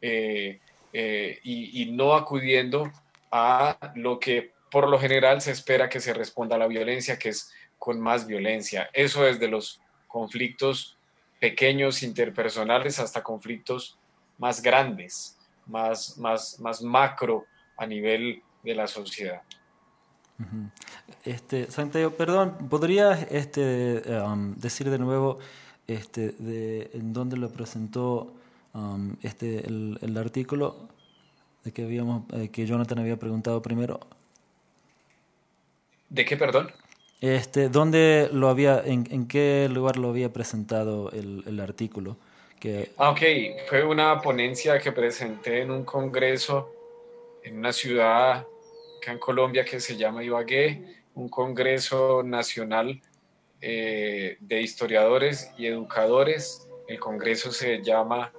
eh, 0.01 0.59
eh, 0.93 1.39
y, 1.43 1.91
no 1.91 2.13
acudiendo 2.13 2.91
a 3.31 3.77
lo 3.95 4.19
que 4.19 4.53
por 4.71 4.87
lo 4.89 4.99
general 4.99 5.41
se 5.41 5.51
espera 5.51 5.89
que 5.89 5.99
se 5.99 6.13
responda 6.13 6.55
a 6.55 6.59
la 6.59 6.67
violencia, 6.67 7.19
que 7.19 7.29
es 7.29 7.51
con 7.77 7.99
más 7.99 8.25
violencia. 8.25 8.89
Eso 8.93 9.23
desde 9.23 9.47
los 9.47 9.81
conflictos 10.07 10.97
pequeños 11.39 12.03
interpersonales 12.03 12.99
hasta 12.99 13.23
conflictos 13.23 13.97
más 14.37 14.61
grandes, 14.61 15.37
más, 15.65 16.17
más, 16.17 16.59
más 16.59 16.81
macro 16.81 17.45
a 17.77 17.85
nivel 17.85 18.41
de 18.63 18.75
la 18.75 18.87
sociedad. 18.87 19.41
Este, 21.23 21.69
Santiago, 21.71 22.11
perdón, 22.11 22.69
¿podrías 22.69 23.27
este, 23.31 24.03
um, 24.21 24.55
decir 24.55 24.89
de 24.89 24.99
nuevo 24.99 25.39
este, 25.87 26.31
de, 26.37 26.91
en 26.93 27.13
dónde 27.13 27.37
lo 27.37 27.49
presentó 27.51 28.33
um, 28.77 29.15
este, 29.21 29.65
el, 29.65 30.17
artículo 30.17 30.87
de 31.63 31.71
que, 31.71 31.83
habíamos, 31.83 32.23
eh, 32.33 32.49
que 32.49 32.65
Jonathan 32.65 32.99
había 32.99 33.17
preguntado 33.17 33.61
primero? 33.61 33.99
¿De 36.09 36.23
qué, 36.23 36.37
perdón? 36.37 36.71
Este, 37.19 37.69
¿dónde 37.69 38.29
lo 38.31 38.47
había, 38.47 38.81
en, 38.85 39.27
qué 39.27 39.67
lugar 39.71 39.97
lo 39.97 40.09
había 40.09 40.31
presentado 40.31 41.11
el, 41.11 41.43
el 41.47 41.59
artículo? 41.59 42.17
Que... 42.59 42.91
Ah, 42.97 43.09
ok, 43.09 43.21
fue 43.67 43.83
una 43.83 44.21
ponencia 44.21 44.79
que 44.79 44.91
presenté 44.91 45.61
en 45.61 45.71
un 45.71 45.83
congreso 45.83 46.73
en 47.47 47.57
una 47.57 47.71
ciudad 47.71 48.45
acá 48.97 49.11
en 49.11 49.19
Colombia 49.19 49.63
que 49.63 49.79
se 49.79 49.95
llama 49.95 50.23
Ibagué, 50.23 50.97
un 51.15 51.29
congreso 51.29 52.23
nacional 52.23 53.01
eh, 53.61 54.37
de 54.39 54.61
historiadores 54.61 55.51
y 55.57 55.67
educadores. 55.67 56.67
El 56.87 56.99
congreso 56.99 57.51
se 57.51 57.81
llama 57.81 58.31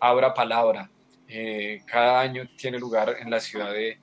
Abra 0.00 0.34
Palabra. 0.34 0.90
Eh, 1.28 1.82
cada 1.86 2.20
año 2.20 2.48
tiene 2.56 2.78
lugar 2.78 3.16
en 3.20 3.30
la 3.30 3.38
ciudad 3.38 3.72
de 3.72 3.98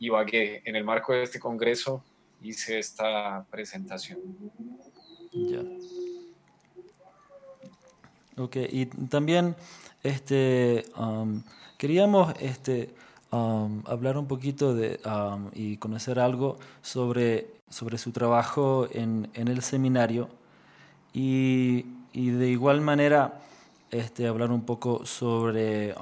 Ibagué. 0.00 0.62
En 0.64 0.76
el 0.76 0.84
marco 0.84 1.12
de 1.12 1.22
este 1.22 1.40
congreso 1.40 2.04
hice 2.42 2.78
esta 2.78 3.46
presentación. 3.50 4.18
Ya. 5.32 5.62
Ok, 8.36 8.56
y 8.70 8.86
también 8.86 9.56
este, 10.02 10.84
um, 10.96 11.42
queríamos 11.76 12.34
este, 12.38 12.94
um, 13.32 13.82
hablar 13.86 14.16
un 14.16 14.28
poquito 14.28 14.74
de, 14.74 15.00
um, 15.04 15.50
y 15.54 15.76
conocer 15.78 16.20
algo 16.20 16.58
sobre, 16.80 17.48
sobre 17.68 17.98
su 17.98 18.12
trabajo 18.12 18.88
en, 18.92 19.28
en 19.34 19.48
el 19.48 19.62
seminario 19.62 20.28
y, 21.12 21.86
y, 22.12 22.30
de 22.30 22.48
igual 22.48 22.80
manera 22.80 23.40
este, 23.90 24.26
hablar 24.26 24.50
un 24.50 24.64
poco 24.64 25.06
sobre 25.06 25.94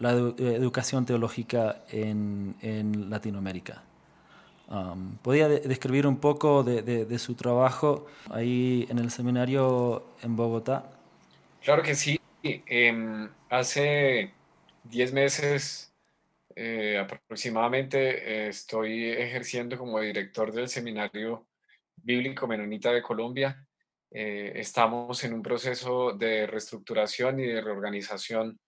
la 0.00 0.12
educación 0.12 1.04
teológica 1.04 1.84
en, 1.90 3.10
Latinoamérica. 3.10 3.82
Um, 4.68 5.16
¿Podría 5.18 5.48
describir 5.48 6.06
un 6.06 6.16
poco 6.16 6.62
de, 6.62 7.18
su 7.18 7.34
trabajo 7.34 8.06
ahí 8.30 8.86
en 8.88 8.98
el 8.98 9.10
seminario 9.10 10.04
en 10.22 10.36
Bogotá? 10.36 10.90
Claro 11.62 11.82
que 11.82 11.94
sí. 11.94 12.18
Em, 12.42 13.28
hace 13.48 14.32
10 14.84 15.12
meses 15.12 15.94
eh, 16.56 16.98
aproximadamente 16.98 18.46
eh, 18.46 18.48
estoy 18.48 19.10
ejerciendo 19.10 19.76
como 19.76 20.00
director 20.00 20.52
del 20.52 20.68
Seminario 20.68 21.46
Bíblico 21.96 22.46
Menonita 22.46 22.92
de 22.92 23.02
Colombia. 23.02 23.66
Eh, 24.14 24.52
estamos 24.54 25.22
en 25.24 25.34
un 25.34 25.42
proceso 25.42 26.12
de 26.12 26.46
reestructuración 26.46 27.40
y 27.40 27.46
de 27.46 27.60
reorganización 27.60 28.58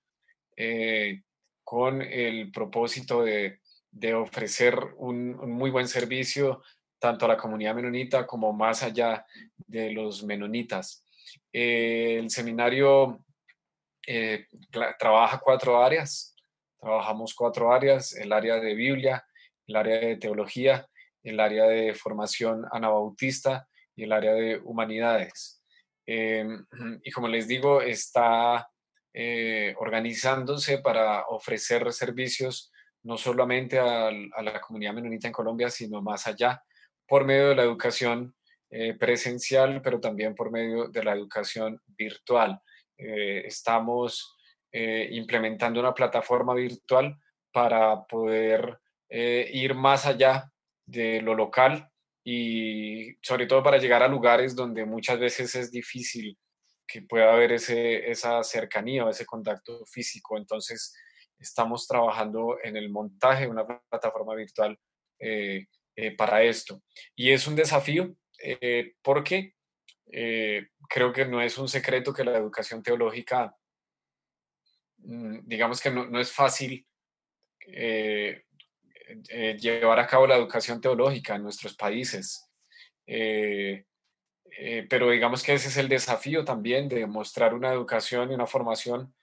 con 1.65 2.03
el 2.03 2.51
propósito 2.51 3.23
de 3.23 3.61
de 3.97 4.15
ofrecer 4.15 4.79
un, 4.99 5.37
muy 5.51 5.71
buen 5.71 5.89
servicio 5.89 6.63
tanto 6.99 7.25
a 7.25 7.29
la 7.29 7.37
comunidad 7.37 7.75
menonita 7.75 8.27
como 8.27 8.53
más 8.53 8.83
allá 8.83 9.25
de 9.57 9.91
los 9.91 10.23
menonitas. 10.23 11.05
Eh, 11.53 12.19
el 12.19 12.31
seminario 12.31 13.25
eh, 14.07 14.47
trabaja 14.99 15.41
cuatro 15.43 15.83
áreas, 15.83 16.37
trabajamos 16.79 17.35
cuatro 17.35 17.73
áreas, 17.73 18.15
el 18.15 18.33
área 18.33 18.57
de 18.57 18.75
Biblia, 18.75 19.25
el 19.67 19.77
área 19.77 19.99
de 19.99 20.17
teología, 20.17 20.87
el 21.23 21.41
área 21.41 21.65
de 21.65 21.95
formación 21.95 22.67
anabautista 22.71 23.67
y 23.97 24.05
el 24.05 24.13
área 24.13 24.35
de 24.35 24.61
humanidades. 24.63 25.63
Em, 26.07 26.65
y 27.03 27.11
como 27.11 27.29
les 27.29 27.49
digo, 27.49 27.83
está 27.83 28.71
eh, 29.13 29.75
organizándose 29.79 30.79
para 30.79 31.23
ofrecer 31.29 31.93
servicios 31.93 32.73
no 33.03 33.17
solamente 33.17 33.79
a, 33.79 34.11
la 34.11 34.61
comunidad 34.61 34.93
menonita 34.93 35.29
en 35.29 35.33
Colombia, 35.33 35.71
sino 35.71 36.03
más 36.03 36.27
allá, 36.27 36.63
por 37.07 37.25
medio 37.25 37.51
de 37.51 37.55
la 37.55 37.63
educación 37.63 38.35
eh, 38.69 38.95
presencial, 38.95 39.81
pero 39.81 40.01
también 40.01 40.35
por 40.35 40.51
medio 40.51 40.89
de 40.89 41.05
la 41.05 41.13
educación 41.13 41.81
virtual. 41.87 42.61
Eh, 42.99 43.43
estamos 43.47 44.33
implementando 44.73 45.81
una 45.81 45.95
plataforma 45.95 46.53
virtual 46.53 47.17
para 47.51 48.05
poder 48.05 48.79
ir 49.09 49.75
más 49.75 50.05
allá 50.05 50.51
de 50.85 51.23
lo 51.23 51.35
local 51.35 51.91
y 52.29 53.17
sobre 53.23 53.47
todo 53.47 53.63
para 53.63 53.79
llegar 53.79 54.03
a 54.03 54.09
lugares 54.09 54.57
donde 54.57 54.85
muchas 54.85 55.17
veces 55.21 55.55
es 55.55 55.71
difícil 55.71 56.37
que 56.85 57.03
pueda 57.03 57.33
haber 57.33 57.53
ese, 57.53 58.11
esa 58.11 58.43
cercanía 58.43 59.05
o 59.05 59.11
ese 59.11 59.25
contacto 59.25 59.87
físico. 59.87 60.37
Entonces, 60.37 60.93
estamos 61.39 61.87
trabajando 61.87 62.59
en 62.65 62.77
el 62.77 62.91
montaje 62.91 63.45
de 63.45 63.51
una 63.51 63.65
plataforma 63.65 64.35
virtual 64.35 64.77
eh, 65.21 65.67
eh, 65.95 66.17
para 66.17 66.43
esto. 66.43 66.83
Y 67.15 67.31
es 67.31 67.47
un 67.47 67.55
desafío 67.55 68.17
eh, 68.43 68.95
porque 69.03 69.55
creo 70.89 71.13
que 71.13 71.27
no 71.27 71.41
es 71.41 71.59
un 71.59 71.69
secreto 71.69 72.13
que 72.13 72.25
la 72.25 72.37
educación 72.37 72.83
teológica, 72.83 73.57
mm, 74.99 75.41
digamos 75.45 75.81
que 75.81 75.93
no, 75.93 76.19
es 76.19 76.33
fácil 76.33 76.85
llevar 79.61 79.99
a 79.99 80.07
cabo 80.07 80.27
la 80.27 80.37
educación 80.37 80.81
teológica 80.81 81.37
en 81.37 81.43
nuestros 81.43 81.75
países. 81.75 82.49
pero 84.89 85.11
digamos 85.11 85.43
que 85.43 85.55
ese 85.55 85.69
es 85.69 85.77
el 85.77 85.89
desafío 85.89 86.45
también 86.45 86.89
de 86.89 87.07
mostrar 87.07 87.55
una 87.55 87.73
educación 87.73 88.31
y 88.31 88.35
una 88.35 88.47
formación 88.47 89.15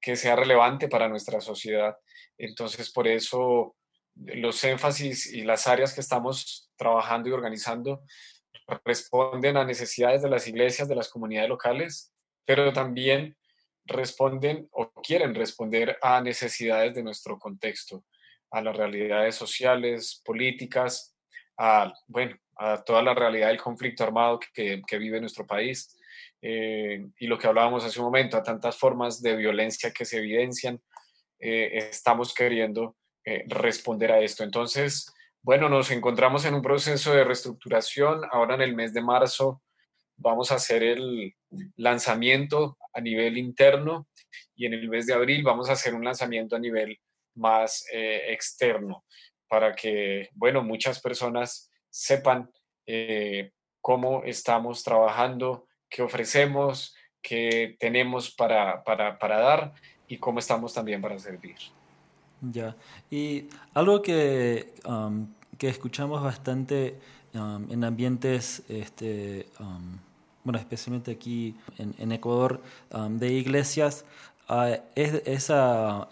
que 0.00 0.16
sea 0.16 0.36
relevante 0.36 0.88
para 0.88 1.08
nuestra 1.08 1.40
sociedad. 1.40 1.96
Entonces, 2.36 2.90
por 2.90 3.08
eso 3.08 3.76
los 4.16 4.62
énfasis 4.64 5.32
y 5.32 5.42
las 5.42 5.66
áreas 5.66 5.94
que 5.94 6.00
estamos 6.00 6.70
trabajando 6.76 7.28
y 7.28 7.32
organizando 7.32 8.02
responden 8.84 9.56
a 9.56 9.64
necesidades 9.64 10.22
de 10.22 10.30
las 10.30 10.46
iglesias, 10.46 10.88
de 10.88 10.94
las 10.94 11.08
comunidades 11.08 11.48
locales, 11.48 12.12
pero 12.44 12.72
también 12.72 13.36
responden 13.86 14.68
o 14.72 14.90
quieren 15.02 15.34
responder 15.34 15.98
a 16.00 16.20
necesidades 16.20 16.94
de 16.94 17.02
nuestro 17.02 17.38
contexto, 17.38 18.04
a 18.54 18.62
las 18.62 18.76
realidades 18.76 19.34
sociales, 19.34 20.22
políticas, 20.24 21.16
a, 21.58 21.92
bueno, 22.06 22.36
a 22.56 22.84
toda 22.84 23.02
la 23.02 23.12
realidad 23.12 23.48
del 23.48 23.60
conflicto 23.60 24.04
armado 24.04 24.38
que, 24.54 24.80
vive 24.92 25.20
nuestro 25.20 25.44
país. 25.44 25.98
Eh, 26.40 27.04
y 27.18 27.26
lo 27.26 27.36
que 27.36 27.48
hablábamos 27.48 27.84
hace 27.84 27.98
un 27.98 28.06
momento, 28.06 28.36
a 28.36 28.44
tantas 28.44 28.76
formas 28.76 29.20
de 29.20 29.34
violencia 29.34 29.90
que 29.90 30.04
se 30.04 30.18
evidencian, 30.18 30.80
eh, 31.40 31.88
estamos 31.90 32.32
queriendo 32.32 32.96
eh, 33.24 33.44
responder 33.48 34.12
a 34.12 34.20
esto. 34.20 34.44
Entonces, 34.44 35.12
bueno, 35.42 35.68
nos 35.68 35.90
encontramos 35.90 36.44
en 36.44 36.54
un 36.54 36.62
proceso 36.62 37.12
de 37.12 37.24
reestructuración. 37.24 38.20
Ahora 38.30 38.54
en 38.54 38.62
el 38.62 38.76
mes 38.76 38.94
de 38.94 39.02
marzo 39.02 39.62
vamos 40.16 40.52
a 40.52 40.56
hacer 40.56 40.84
el 40.84 41.34
lanzamiento 41.74 42.78
a 42.92 43.00
nivel 43.00 43.36
interno 43.36 44.06
y 44.54 44.66
en 44.66 44.74
el 44.74 44.88
mes 44.88 45.06
de 45.06 45.14
abril 45.14 45.42
vamos 45.42 45.68
a 45.68 45.72
hacer 45.72 45.92
un 45.92 46.04
lanzamiento 46.04 46.54
a 46.54 46.60
nivel 46.60 47.00
más 47.34 47.84
externo 47.92 49.04
para 49.48 49.74
que, 49.74 50.28
bueno, 50.34 50.62
muchas 50.62 51.00
personas 51.00 51.70
sepan 51.90 52.50
cómo 53.80 54.22
estamos 54.24 54.82
trabajando 54.82 55.66
qué 55.94 56.02
ofrecemos, 56.02 56.92
qué 57.22 57.76
tenemos 57.78 58.28
para, 58.30 58.82
para, 58.82 59.16
para, 59.16 59.38
dar 59.38 59.72
y 60.08 60.18
cómo 60.18 60.40
estamos 60.40 60.74
también 60.74 61.00
para 61.00 61.16
servir. 61.20 61.54
Ya, 62.40 62.74
y 63.10 63.46
algo 63.74 64.02
que, 64.02 64.74
um, 64.86 65.28
que 65.56 65.68
escuchamos 65.68 66.20
bastante 66.20 66.98
um, 67.32 67.70
en 67.70 67.84
ambientes, 67.84 68.64
este, 68.68 69.46
um, 69.60 69.98
bueno, 70.42 70.58
especialmente 70.58 71.12
aquí 71.12 71.54
en, 71.78 71.94
en 71.98 72.10
Ecuador, 72.10 72.60
de 72.90 73.32
iglesias, 73.32 74.04
uh, 74.48 74.76
es 74.94 75.22
esa, 75.26 76.08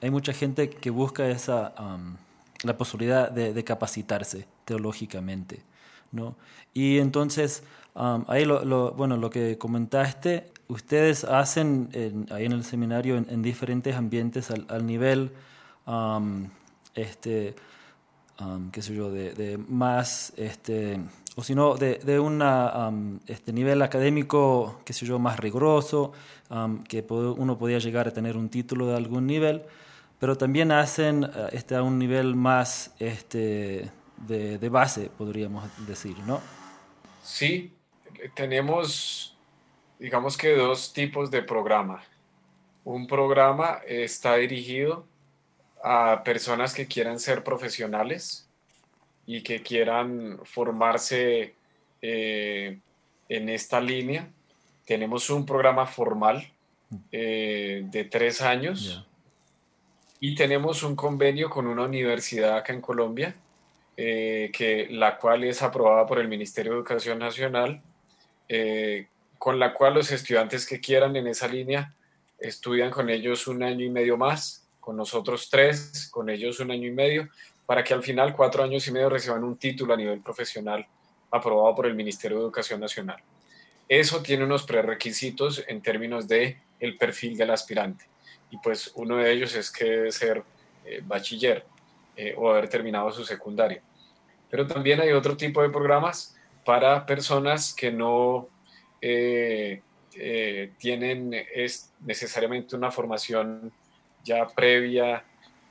hay 0.00 0.10
mucha 0.10 0.32
gente 0.32 0.70
que 0.70 0.90
busca 0.90 1.28
esa, 1.28 1.74
la 2.62 2.76
posibilidad 2.76 3.30
de, 3.30 3.52
de 3.52 3.64
capacitarse 3.64 4.46
teológicamente. 4.64 5.62
¿no? 6.12 6.36
Y 6.74 6.98
entonces, 6.98 7.62
ahí 7.94 8.44
lo, 8.44 8.92
bueno, 8.92 9.16
lo 9.16 9.30
que 9.30 9.58
comentaste, 9.58 10.52
ustedes 10.68 11.24
hacen 11.24 12.26
ahí 12.30 12.44
en 12.44 12.52
el 12.52 12.64
seminario 12.64 13.16
en, 13.16 13.42
diferentes 13.42 13.96
ambientes 13.96 14.50
al, 14.50 14.86
nivel, 14.86 15.32
este, 16.94 17.54
qué 18.72 18.82
sé 18.82 18.94
yo, 18.94 19.10
de, 19.10 19.58
más, 19.68 20.32
este, 20.36 21.00
o 21.38 21.42
si 21.44 21.54
no, 21.54 21.76
de, 21.76 21.98
de 21.98 22.18
un 22.18 23.20
este 23.28 23.52
nivel 23.52 23.80
académico, 23.82 24.80
qué 24.84 24.92
sé 24.92 25.06
yo, 25.06 25.20
más 25.20 25.38
riguroso, 25.38 26.12
que 26.88 27.06
uno 27.08 27.56
podía 27.56 27.78
llegar 27.78 28.08
a 28.08 28.10
tener 28.10 28.36
un 28.36 28.48
título 28.48 28.88
de 28.88 28.96
algún 28.96 29.24
nivel, 29.28 29.62
pero 30.18 30.36
también 30.36 30.72
hacen 30.72 31.22
eh, 31.22 31.48
este, 31.52 31.76
a 31.76 31.84
un 31.84 31.96
nivel 31.96 32.34
más 32.34 32.92
este, 32.98 33.88
de, 34.16 34.58
de, 34.58 34.68
base, 34.68 35.12
podríamos 35.16 35.62
decir, 35.86 36.18
¿no? 36.26 36.40
Sí, 37.22 37.72
tenemos, 38.34 39.38
digamos 40.00 40.36
que 40.36 40.56
dos 40.56 40.92
tipos 40.92 41.30
de 41.30 41.42
programa. 41.42 42.02
Un 42.82 43.06
programa 43.06 43.78
está 43.86 44.34
dirigido 44.34 45.06
a 45.84 46.20
personas 46.24 46.74
que 46.74 46.88
quieran 46.88 47.20
ser 47.20 47.44
profesionales 47.44 48.47
y 49.28 49.42
que 49.42 49.62
quieran 49.62 50.40
formarse 50.44 51.54
eh, 52.00 52.78
en 53.28 53.48
esta 53.50 53.78
línea. 53.78 54.26
Tenemos 54.86 55.28
un 55.28 55.44
programa 55.44 55.84
formal 55.84 56.50
eh, 57.12 57.82
de 57.84 58.04
tres 58.04 58.40
años 58.40 59.06
y 60.18 60.34
tenemos 60.34 60.82
un 60.82 60.96
convenio 60.96 61.50
con 61.50 61.66
una 61.66 61.82
universidad 61.82 62.56
acá 62.56 62.72
en 62.72 62.80
Colombia, 62.80 63.36
eh, 63.98 64.50
que, 64.50 64.88
la 64.90 65.18
cual 65.18 65.44
es 65.44 65.60
aprobada 65.60 66.06
por 66.06 66.18
el 66.20 66.28
Ministerio 66.28 66.72
de 66.72 66.78
Educación 66.78 67.18
Nacional, 67.18 67.82
con 69.36 69.58
la 69.58 69.74
cual 69.74 69.92
los 69.92 70.10
estudiantes 70.10 70.64
que 70.64 70.80
quieran 70.80 71.14
en 71.16 71.26
esa 71.26 71.48
línea 71.48 71.94
estudian 72.38 72.90
con 72.90 73.10
ellos 73.10 73.46
un 73.46 73.62
año 73.62 73.84
y 73.84 73.90
medio 73.90 74.16
más, 74.16 74.66
con 74.80 74.96
nosotros 74.96 75.50
tres, 75.50 76.08
con 76.10 76.30
ellos 76.30 76.60
un 76.60 76.70
año 76.70 76.86
y 76.86 76.92
medio, 76.92 77.28
para 77.68 77.84
que 77.84 77.92
al 77.92 78.02
final 78.02 78.34
cuatro 78.34 78.64
años 78.64 78.88
y 78.88 78.92
medio 78.92 79.10
reciban 79.10 79.44
un 79.44 79.58
título 79.58 79.92
a 79.92 79.96
nivel 79.98 80.22
profesional 80.22 80.86
aprobado 81.30 81.74
por 81.74 81.84
el 81.84 81.94
Ministerio 81.94 82.38
de 82.38 82.44
Educación 82.44 82.80
Nacional. 82.80 83.22
Eso 83.86 84.22
tiene 84.22 84.44
unos 84.44 84.62
prerequisitos 84.62 85.62
en 85.68 85.82
términos 85.82 86.26
de 86.26 86.62
el 86.80 86.96
perfil 86.96 87.36
del 87.36 87.50
aspirante 87.50 88.06
y 88.50 88.56
pues 88.56 88.90
uno 88.94 89.18
de 89.18 89.30
ellos 89.30 89.54
es 89.54 89.70
que 89.70 89.84
debe 89.84 90.12
ser 90.12 90.42
eh, 90.86 91.02
bachiller 91.04 91.66
eh, 92.16 92.34
o 92.38 92.48
haber 92.48 92.70
terminado 92.70 93.12
su 93.12 93.22
secundaria. 93.22 93.82
Pero 94.48 94.66
también 94.66 95.02
hay 95.02 95.12
otro 95.12 95.36
tipo 95.36 95.60
de 95.60 95.68
programas 95.68 96.38
para 96.64 97.04
personas 97.04 97.74
que 97.74 97.92
no 97.92 98.48
eh, 99.02 99.82
tienen 100.78 101.34
es 101.54 101.92
necesariamente 102.00 102.74
una 102.74 102.90
formación 102.90 103.70
ya 104.24 104.46
previa 104.46 105.22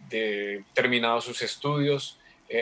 de 0.09 0.63
terminados 0.73 1.25
sus 1.25 1.41
estudios. 1.41 2.19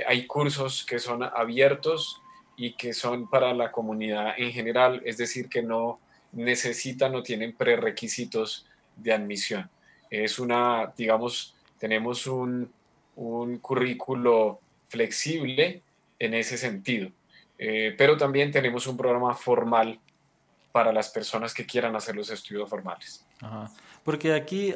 hay 0.07 0.25
cursos 0.25 0.85
que 0.85 0.99
son 0.99 1.23
abiertos 1.23 2.21
y 2.57 2.73
que 2.73 2.93
son 2.93 3.29
para 3.29 3.53
la 3.53 3.71
comunidad 3.71 4.33
en 4.37 4.51
general, 4.51 5.01
es 5.05 5.17
decir, 5.17 5.47
que 5.49 5.61
no 5.61 5.99
necesitan 6.31 7.13
o 7.15 7.21
tienen 7.21 7.53
prerequisitos 7.53 8.65
de 8.95 9.13
admisión 9.13 9.69
es 10.09 10.39
una, 10.39 10.93
digamos, 10.95 11.55
tenemos 11.79 12.27
un, 12.27 12.71
un 13.15 13.57
currículo 13.57 14.59
flexible 14.87 15.81
en 16.19 16.33
ese 16.33 16.57
sentido, 16.57 17.09
eh, 17.57 17.93
pero 17.97 18.17
también 18.17 18.51
tenemos 18.51 18.87
un 18.87 18.97
programa 18.97 19.33
formal 19.33 19.99
para 20.71 20.91
las 20.91 21.09
personas 21.09 21.53
que 21.53 21.65
quieran 21.65 21.95
hacer 21.95 22.15
los 22.15 22.29
estudios 22.29 22.69
formales. 22.69 23.25
Porque 24.03 24.33
aquí, 24.33 24.73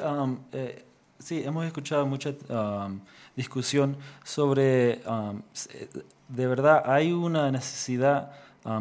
eh, 0.54 0.86
sí, 1.20 1.44
hemos 1.44 1.66
escuchado 1.66 2.06
mucha 2.06 2.34
discusión 3.36 3.98
sobre, 4.24 5.02
de 6.28 6.48
verdad, 6.48 6.84
hay 6.86 7.12
una 7.12 7.52
necesidad 7.52 8.32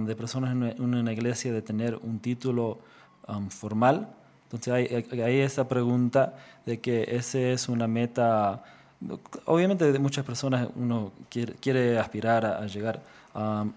de 0.00 0.16
personas 0.16 0.52
en 0.52 0.94
una 0.94 1.12
iglesia 1.12 1.52
de 1.52 1.62
tener 1.62 1.96
un 1.96 2.18
título 2.18 2.78
formal 3.50 4.08
entonces 4.50 4.72
hay, 4.72 5.20
hay, 5.20 5.40
esa 5.40 5.68
pregunta 5.68 6.34
de 6.64 6.80
que 6.80 7.04
ese 7.06 7.52
es 7.52 7.68
una 7.68 7.86
meta, 7.86 8.62
obviamente 9.44 9.92
de 9.92 9.98
muchas 9.98 10.24
personas 10.24 10.68
uno 10.74 11.12
quiere, 11.28 11.52
quiere 11.60 11.98
aspirar 11.98 12.46
a, 12.46 12.66
llegar 12.66 13.02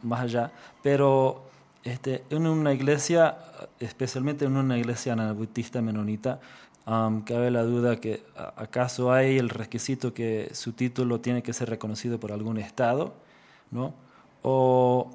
más 0.02 0.22
allá, 0.22 0.50
pero 0.82 1.44
este, 1.84 2.24
en 2.30 2.48
una 2.48 2.74
iglesia, 2.74 3.36
especialmente 3.82 4.46
en 4.46 4.56
una 4.56 4.78
iglesia 4.78 5.12
anabaptista 5.12 5.82
menonita, 5.82 6.40
cabe 6.86 7.52
la 7.52 7.64
duda 7.64 8.00
que 8.00 8.24
acaso 8.36 9.12
hay 9.12 9.38
el 9.38 9.50
requisito 9.50 10.14
que 10.14 10.50
su 10.54 10.74
título 10.74 11.20
tiene 11.20 11.44
que 11.44 11.54
ser 11.54 11.70
reconocido 11.70 12.20
por 12.20 12.32
algún 12.32 12.58
estado, 12.58 13.14
¿no? 13.72 13.94
O 14.42 15.12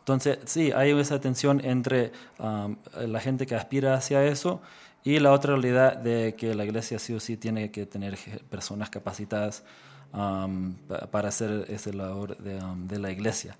entonces, 0.00 0.38
sí, 0.44 0.72
hay 0.72 0.90
esa 0.90 1.20
tensión 1.20 1.64
entre 1.64 2.12
la 2.38 3.20
gente 3.20 3.46
que 3.46 3.54
aspira 3.54 3.94
hacia 3.94 4.24
eso 4.24 4.60
y 5.04 5.18
la 5.18 5.32
otra 5.32 5.52
realidad 5.52 5.96
de 5.96 6.34
que 6.36 6.54
la 6.54 6.64
iglesia 6.64 6.98
sí 6.98 7.12
o 7.14 7.20
sí 7.20 7.36
tiene 7.36 7.70
que 7.70 7.86
tener 7.86 8.18
personas 8.50 8.90
capacitadas 8.90 9.62
para 10.10 11.28
hacer 11.28 11.66
esa 11.68 11.92
labor 11.92 12.36
de, 12.38 12.98
la 12.98 13.10
iglesia. 13.10 13.56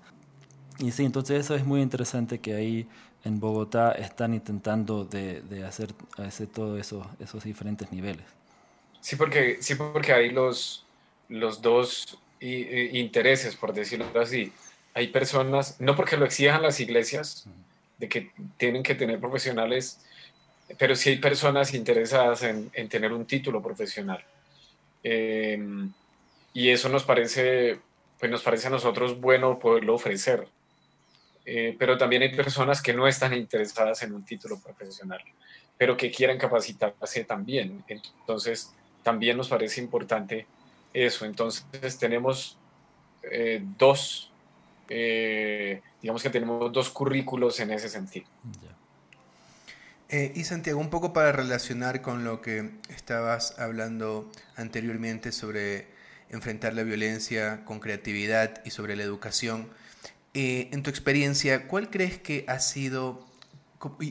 Y 0.79 0.91
sí, 0.91 1.05
entonces 1.05 1.39
eso 1.39 1.55
es 1.55 1.65
muy 1.65 1.81
interesante 1.81 2.39
que 2.39 2.55
ahí 2.55 2.87
en 3.23 3.39
Bogotá 3.39 3.91
están 3.93 4.33
intentando 4.33 5.05
de, 5.05 5.63
hacer, 5.65 5.93
hacer 6.17 6.47
todos 6.47 6.79
esos, 6.79 7.05
esos 7.19 7.43
diferentes 7.43 7.91
niveles. 7.91 8.25
Sí, 8.99 9.15
porque, 9.15 9.57
sí, 9.61 9.75
porque 9.75 10.13
hay 10.13 10.31
los, 10.31 10.85
los 11.29 11.61
dos 11.61 12.17
intereses, 12.39 13.55
por 13.55 13.73
decirlo 13.73 14.07
así 14.19 14.51
hay 14.93 15.07
personas, 15.07 15.79
no 15.79 15.95
porque 15.95 16.17
lo 16.17 16.25
exijan 16.25 16.61
las 16.61 16.79
iglesias, 16.79 17.45
de 17.97 18.09
que 18.09 18.31
tienen 18.57 18.83
que 18.83 18.95
tener 18.95 19.19
profesionales, 19.19 19.99
pero 20.77 20.95
sí 20.95 21.11
hay 21.11 21.17
personas 21.17 21.73
interesadas 21.73 22.43
en, 22.43 22.69
tener 22.89 23.13
un 23.13 23.25
título 23.25 23.61
profesional. 23.61 24.23
Em, 25.03 25.91
y 26.53 26.69
eso 26.69 26.89
nos 26.89 27.03
parece, 27.03 27.79
pues 28.19 28.31
nos 28.31 28.41
parece 28.41 28.67
a 28.67 28.71
nosotros 28.71 29.19
bueno 29.19 29.59
poderlo 29.59 29.95
ofrecer. 29.95 30.47
Eh, 31.45 31.75
pero 31.77 31.97
también 31.97 32.21
hay 32.21 32.35
personas 32.35 32.81
que 32.81 32.93
no 32.93 33.07
están 33.07 33.33
interesadas 33.33 34.03
en 34.03 34.13
un 34.13 34.23
título 34.23 34.59
profesional, 34.59 35.21
pero 35.77 35.97
que 35.97 36.11
quieran 36.11 36.37
capacitarse 36.37 37.23
también. 37.23 37.83
Entonces, 37.87 38.71
también 39.03 39.37
nos 39.37 39.49
parece 39.49 39.81
importante 39.81 40.45
eso. 40.93 41.25
Entonces, 41.25 41.97
tenemos 41.97 42.57
eh, 43.23 43.63
dos 43.77 44.31
eh, 44.93 45.81
digamos 46.01 46.21
que 46.21 46.29
tenemos 46.29 46.71
dos 46.73 46.89
currículos 46.89 47.61
en 47.61 47.71
ese 47.71 47.87
sentido. 47.87 48.25
Eh, 50.09 50.33
y 50.35 50.43
Santiago, 50.43 50.81
un 50.81 50.89
poco 50.89 51.13
para 51.13 51.31
relacionar 51.31 52.01
con 52.01 52.25
lo 52.25 52.41
que 52.41 52.71
estabas 52.89 53.57
hablando 53.57 54.29
anteriormente 54.57 55.31
sobre 55.31 55.87
enfrentar 56.29 56.73
la 56.73 56.83
violencia 56.83 57.63
con 57.63 57.79
creatividad 57.79 58.61
y 58.65 58.71
sobre 58.71 58.97
la 58.97 59.03
educación, 59.03 59.69
eh, 60.33 60.69
en 60.71 60.83
tu 60.83 60.89
experiencia, 60.89 61.67
¿cuál 61.67 61.89
crees 61.89 62.17
que 62.17 62.45
ha 62.47 62.59
sido 62.59 63.27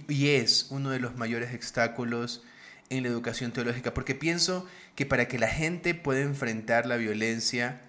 y 0.09 0.29
es 0.31 0.67
uno 0.71 0.91
de 0.91 0.99
los 0.99 1.17
mayores 1.17 1.55
obstáculos 1.55 2.43
en 2.89 3.05
la 3.05 3.09
educación 3.09 3.53
teológica? 3.53 3.95
Porque 3.95 4.15
pienso 4.15 4.67
que 4.97 5.07
para 5.07 5.29
que 5.29 5.39
la 5.39 5.49
gente 5.49 5.95
pueda 5.95 6.21
enfrentar 6.21 6.87
la 6.87 6.97
violencia 6.97 7.81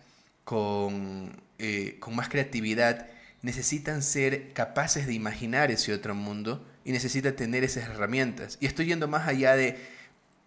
con 0.43 1.41
eh, 1.63 1.97
con 1.99 2.15
más 2.15 2.27
creatividad 2.27 3.05
necesitan 3.43 4.01
ser 4.01 4.51
capaces 4.53 5.05
de 5.05 5.13
imaginar 5.13 5.69
ese 5.69 5.93
otro 5.93 6.15
mundo 6.15 6.65
y 6.83 6.91
necesitan 6.91 7.35
tener 7.35 7.63
esas 7.63 7.83
herramientas. 7.83 8.57
Y 8.59 8.65
estoy 8.65 8.87
yendo 8.87 9.07
más 9.07 9.27
allá 9.27 9.55
de 9.55 9.77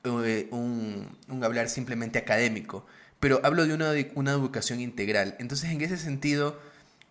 eh, 0.03 0.49
un, 0.51 1.16
hablar 1.40 1.68
simplemente 1.68 2.18
académico, 2.18 2.85
pero 3.20 3.40
hablo 3.44 3.64
de 3.64 3.75
una, 3.75 3.92
una 4.16 4.33
educación 4.33 4.81
integral. 4.81 5.37
Entonces, 5.38 5.70
en 5.70 5.83
ese 5.83 5.99
sentido, 5.99 6.61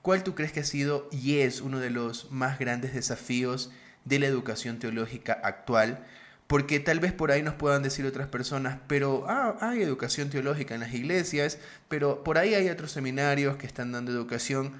¿cuál 0.04 0.24
tú 0.24 0.36
crees 0.36 0.52
que 0.52 0.60
ha 0.60 0.66
sido 0.66 1.08
y 1.12 1.40
es 1.40 1.62
uno 1.62 1.80
de 1.80 1.90
los 1.90 2.30
más 2.30 2.60
grandes 2.60 2.94
desafíos 2.94 3.72
de 4.06 4.20
la 4.20 4.28
educación 4.28 4.78
teológica 4.78 5.34
actual? 5.34 6.06
Porque 6.46 6.80
tal 6.80 7.00
vez 7.00 7.14
por 7.14 7.32
ahí 7.32 7.42
nos 7.42 7.56
puedan 7.56 7.82
decir 7.82 8.06
otras 8.06 8.28
personas, 8.28 8.78
pero 8.88 9.26
ah, 9.28 9.56
hay 9.62 9.82
educación 9.82 10.30
teológica 10.30 10.76
en 10.76 10.82
las 10.82 10.94
iglesias, 10.94 11.58
pero 11.88 12.24
por 12.24 12.38
ahí 12.38 12.54
hay 12.54 12.70
otros 12.70 12.92
seminarios 12.92 13.56
que 13.56 13.66
están 13.66 13.92
dando 13.94 14.12
educación. 14.12 14.74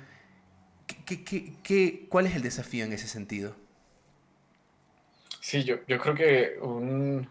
¿Qué, 1.06 1.24
qué, 1.24 1.54
qué, 1.64 2.06
cuál 2.10 2.28
es 2.28 2.36
el 2.36 2.44
desafío 2.44 2.84
en 2.86 2.94
ese 2.94 3.08
sentido? 3.08 3.56
Sí, 5.40 5.64
yo, 5.64 5.78
yo 5.88 5.98
creo 6.00 6.16
que 6.16 6.58
un, 6.62 7.28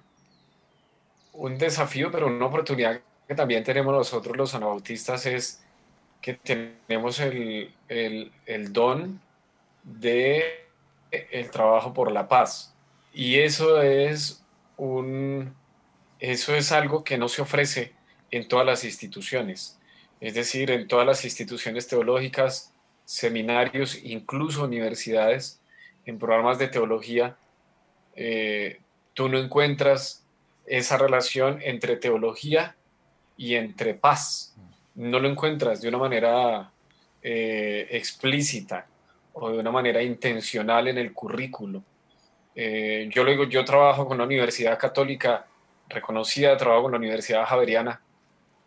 un 1.34 1.58
desafío, 1.58 2.10
pero 2.10 2.26
una 2.26 2.46
oportunidad 2.46 3.00
que 3.28 3.34
también 3.34 3.62
tenemos 3.62 3.92
nosotros 3.94 4.36
los 4.36 4.54
anabautistas 4.54 5.26
es 5.26 5.62
que 6.22 6.34
tenemos 6.34 7.20
el, 7.20 7.74
el 7.88 8.72
don 8.72 9.20
de 9.82 10.62
el 11.10 11.50
trabajo 11.50 11.92
por 11.92 12.10
la 12.10 12.28
paz. 12.28 12.74
Y 13.12 13.40
eso 13.40 13.82
es 13.82 14.42
un 14.78 15.54
eso 16.22 16.54
es 16.54 16.70
algo 16.70 17.02
que 17.02 17.18
no 17.18 17.28
se 17.28 17.42
ofrece 17.42 17.92
en 18.30 18.46
todas 18.46 18.64
las 18.64 18.84
instituciones. 18.84 19.78
Es 20.20 20.34
decir, 20.34 20.70
en 20.70 20.86
todas 20.86 21.04
las 21.04 21.24
instituciones 21.24 21.88
teológicas, 21.88 22.72
seminarios, 23.04 23.98
incluso 24.04 24.64
universidades, 24.64 25.60
en 26.06 26.20
programas 26.20 26.58
de 26.58 26.68
teología, 26.68 27.36
eh, 28.14 28.80
tú 29.14 29.28
no 29.28 29.36
encuentras 29.38 30.24
esa 30.66 30.96
relación 30.96 31.60
entre 31.60 31.96
teología 31.96 32.76
y 33.36 33.56
entre 33.56 33.94
paz. 33.94 34.54
No 34.94 35.18
lo 35.18 35.28
encuentras 35.28 35.80
de 35.80 35.88
una 35.88 35.98
manera 35.98 36.70
eh, 37.22 37.88
explícita 37.90 38.86
o 39.34 39.50
de 39.50 39.58
una 39.58 39.70
manera 39.70 40.02
intencional 40.02 40.88
en 40.88 40.98
el 40.98 41.12
currículo. 41.12 41.82
Eh, 42.54 43.08
yo 43.10 43.24
lo 43.24 43.44
yo 43.44 43.64
trabajo 43.64 44.06
con 44.06 44.16
una 44.16 44.24
universidad 44.24 44.78
católica 44.78 45.46
reconocida, 45.88 46.56
trabajo 46.56 46.82
con 46.82 46.92
la 46.92 46.98
Universidad 46.98 47.46
Javeriana 47.46 48.00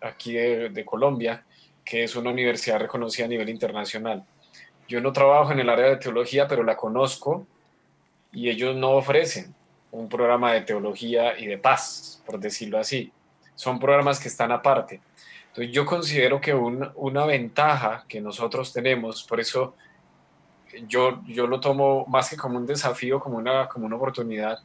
aquí 0.02 0.34
de, 0.34 0.86
Colombia, 0.86 1.44
que 1.84 2.04
es 2.04 2.16
una 2.16 2.30
universidad 2.30 2.80
reconocida 2.80 3.26
a 3.26 3.30
nivel 3.30 3.50
internacional. 3.50 4.24
Yo 4.88 5.02
no 5.02 5.12
trabajo 5.12 5.52
en 5.52 5.60
el 5.60 5.70
área 5.70 5.88
de 5.88 5.98
teología, 5.98 6.48
pero 6.48 6.64
la 6.64 6.78
conozco 6.78 7.48
y 8.32 8.50
ellos 8.50 8.76
no 8.76 8.92
ofrecen 8.92 9.54
un 9.92 10.10
programa 10.10 10.54
de 10.54 10.62
teología 10.62 11.38
y 11.40 11.48
de 11.48 11.58
paz, 11.58 12.22
por 12.26 12.40
decirlo 12.40 12.78
así. 12.78 13.12
Son 13.56 13.80
programas 13.80 14.20
que 14.20 14.28
están 14.28 14.52
aparte. 14.52 15.02
Entonces 15.56 15.74
yo 15.74 15.86
considero 15.86 16.42
que 16.42 16.54
una 16.54 17.26
ventaja 17.26 18.04
que 18.10 18.20
nosotros 18.20 18.74
tenemos, 18.74 19.24
por 19.24 19.40
eso 19.40 19.74
yo, 20.90 21.22
yo 21.28 21.48
lo 21.48 21.62
tomo 21.62 22.06
más 22.08 22.30
que 22.30 22.36
como 22.36 22.58
un 22.58 22.66
desafío, 22.66 23.22
como 23.22 23.38
una, 23.38 23.70
como 23.70 23.86
una 23.86 23.96
oportunidad, 23.96 24.60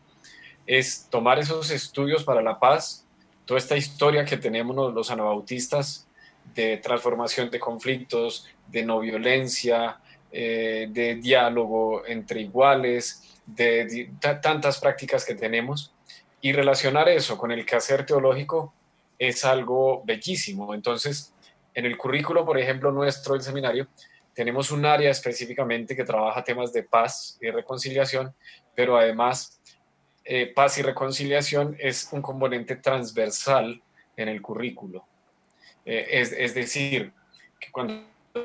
es 0.66 1.06
tomar 1.08 1.38
esos 1.38 1.70
estudios 1.70 2.24
para 2.24 2.42
la 2.42 2.58
paz, 2.58 3.06
toda 3.44 3.58
esta 3.58 3.76
historia 3.76 4.24
que 4.24 4.36
tenemos 4.36 4.92
los 4.92 5.12
anabautistas 5.12 6.08
de 6.56 6.78
transformación 6.78 7.50
de 7.50 7.60
conflictos, 7.60 8.48
de 8.66 8.84
no 8.84 8.98
violencia, 8.98 10.00
eh, 10.32 10.88
de 10.90 11.14
diálogo 11.14 12.04
entre 12.04 12.40
iguales, 12.40 13.38
de, 13.46 14.10
tantas 14.20 14.80
prácticas 14.80 15.24
que 15.24 15.36
tenemos, 15.36 15.94
y 16.40 16.50
relacionar 16.50 17.08
eso 17.08 17.38
con 17.38 17.52
el 17.52 17.64
quehacer 17.64 18.04
teológico 18.04 18.74
es 19.20 19.44
algo 19.44 20.02
bellísimo. 20.04 20.74
Entonces, 20.74 21.32
en 21.74 21.84
el 21.84 21.96
currículo, 21.96 22.44
por 22.44 22.58
ejemplo, 22.58 22.90
nuestro 22.90 23.34
del 23.34 23.42
seminario, 23.42 23.86
tenemos 24.34 24.70
un 24.70 24.86
área 24.86 25.10
específicamente 25.10 25.94
que 25.94 26.04
trabaja 26.04 26.42
temas 26.42 26.72
de 26.72 26.82
paz 26.82 27.38
y 27.40 27.50
reconciliación, 27.50 28.34
pero 28.74 28.96
además 28.96 29.60
eh, 30.24 30.46
paz 30.46 30.78
y 30.78 30.82
reconciliación 30.82 31.76
es 31.78 32.08
un 32.12 32.22
componente 32.22 32.76
transversal 32.76 33.82
en 34.16 34.28
el 34.28 34.40
currículo. 34.40 35.04
Eh, 35.84 36.06
es, 36.10 36.54
decir, 36.54 37.12
que 37.60 37.70
cuando 37.70 38.04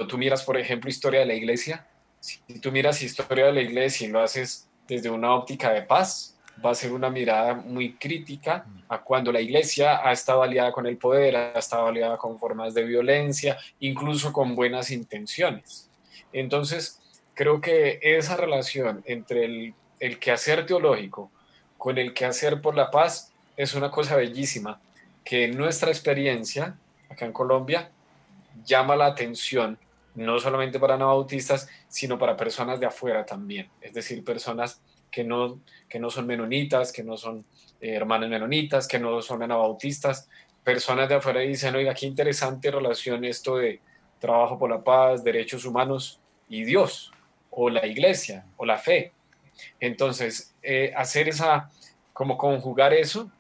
tú 0.10 0.18
miras, 0.18 0.44
por 0.44 0.58
ejemplo, 0.58 0.90
historia 0.90 1.22
de 1.22 1.26
la 1.26 1.34
iglesia, 1.34 1.88
si 2.20 2.60
tú 2.60 2.72
miras 2.72 3.02
historia 3.02 3.46
de 3.46 3.54
la 3.54 3.62
iglesia 3.62 4.08
y 4.08 4.12
lo 4.12 4.22
haces 4.22 4.68
desde 4.88 5.10
una 5.10 5.34
óptica 5.34 5.72
de 5.72 5.84
paz, 5.84 6.35
va 6.64 6.72
a 6.72 6.76
ser 6.76 6.94
una 6.94 7.10
mirada 7.10 7.54
muy 7.54 7.94
crítica 7.94 8.66
a 8.88 9.02
cuando 9.02 9.32
la 9.32 9.42
iglesia 9.42 10.08
ha 10.08 10.12
estado 10.12 10.44
aliada 10.44 10.72
con 10.72 10.86
el 10.86 10.98
poder, 10.98 11.36
ha 11.36 11.60
estado 11.60 11.88
aliada 11.88 12.18
con 12.18 12.40
formas 12.40 12.74
de 12.74 12.84
violencia, 12.84 13.58
incluso 13.80 14.32
con 14.32 14.56
buenas 14.56 14.92
intenciones. 14.92 15.90
Entonces, 16.32 17.02
creo 17.34 17.62
que 17.62 18.00
esa 18.02 18.38
relación 18.38 19.04
entre 19.06 19.46
el, 19.46 19.74
el 20.00 20.20
quehacer 20.20 20.66
teológico 20.66 21.32
con 21.78 21.98
el 21.98 22.14
quehacer 22.14 22.62
por 22.62 22.76
la 22.76 22.90
paz 22.90 23.34
es 23.58 23.74
una 23.74 23.92
cosa 23.92 24.16
bellísima 24.16 24.80
que 25.24 25.46
en 25.46 25.58
nuestra 25.58 25.90
experiencia 25.90 26.78
acá 27.10 27.26
en 27.26 27.34
Colombia 27.34 27.92
llama 28.66 28.96
la 28.96 29.08
atención 29.08 29.78
no 30.16 30.40
solamente 30.40 30.80
para 30.80 30.96
anabautistas, 30.96 31.68
sino 31.90 32.18
para 32.18 32.38
personas 32.38 32.80
de 32.80 32.86
afuera 32.86 33.26
también, 33.26 33.70
es 33.82 33.94
decir, 33.94 34.24
personas 34.24 34.82
que 35.16 35.24
no, 35.24 35.62
que 35.88 35.98
no 35.98 36.10
son 36.10 36.28
menonitas, 36.28 36.92
que 36.92 37.02
no 37.02 37.16
son 37.16 37.46
eh, 37.80 37.94
hermanos 37.94 38.28
menonitas, 38.28 38.86
que 38.86 39.00
no 39.00 39.22
son 39.22 39.44
anabautistas, 39.44 40.28
personas 40.62 41.08
de 41.08 41.16
afuera 41.16 41.40
dicen, 41.40 41.74
oiga, 41.74 41.94
qué 41.94 42.06
interesante 42.06 42.70
relación 42.70 43.24
esto 43.24 43.56
de 43.56 43.80
trabajo 44.20 44.60
por 44.60 44.70
la 44.70 44.84
paz, 44.84 45.24
derechos 45.24 45.64
humanos 45.64 46.20
y 46.50 46.66
Dios, 46.66 47.14
o 47.50 47.70
la 47.70 47.88
iglesia, 47.88 48.46
o 48.58 48.66
la 48.66 48.78
fe. 48.78 49.14
Entonces, 49.80 50.54
eh, 50.62 50.92
hacer 50.98 51.30
esa, 51.30 51.70
como 52.12 52.38
conjugar 52.38 52.94
eso, 52.94 53.32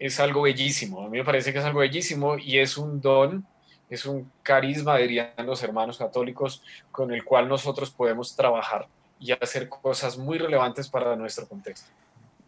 es 0.00 0.18
algo 0.18 0.42
bellísimo. 0.42 1.02
A 1.02 1.08
mí 1.08 1.18
me 1.18 1.24
parece 1.24 1.52
que 1.52 1.60
es 1.60 1.64
algo 1.64 1.78
bellísimo 1.78 2.38
y 2.38 2.58
es 2.58 2.76
un 2.76 3.00
don, 3.00 3.46
es 3.88 4.04
un 4.04 4.32
carisma, 4.42 4.96
dirían 4.96 5.30
los 5.46 5.62
hermanos 5.62 5.96
católicos, 5.96 6.60
con 6.90 7.12
el 7.12 7.22
cual 7.24 7.48
nosotros 7.48 7.92
podemos 7.92 8.34
trabajar 8.34 8.88
y 9.20 9.32
hacer 9.32 9.68
cosas 9.68 10.18
muy 10.18 10.38
relevantes 10.38 10.88
para 10.88 11.16
nuestro 11.16 11.46
contexto. 11.46 11.88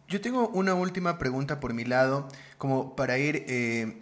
Yo 0.07 0.19
tengo 0.19 0.49
una 0.49 0.73
última 0.73 1.17
pregunta 1.17 1.59
por 1.59 1.73
mi 1.73 1.85
lado, 1.85 2.27
como 2.57 2.95
para 2.95 3.17
ir 3.17 3.45
eh, 3.47 4.01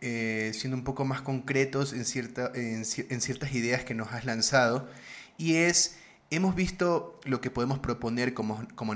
eh, 0.00 0.52
siendo 0.54 0.76
un 0.76 0.84
poco 0.84 1.04
más 1.04 1.20
concretos 1.20 1.92
en, 1.92 2.04
en 2.04 3.20
ciertas 3.20 3.52
ideas 3.52 3.84
que 3.84 3.94
nos 3.94 4.12
has 4.12 4.24
lanzado, 4.24 4.88
y 5.38 5.56
es 5.56 5.98
hemos 6.32 6.54
visto 6.54 7.20
lo 7.24 7.42
que 7.42 7.50
podemos 7.50 7.78
proponer 7.78 8.32
como, 8.32 8.66
como 8.74 8.94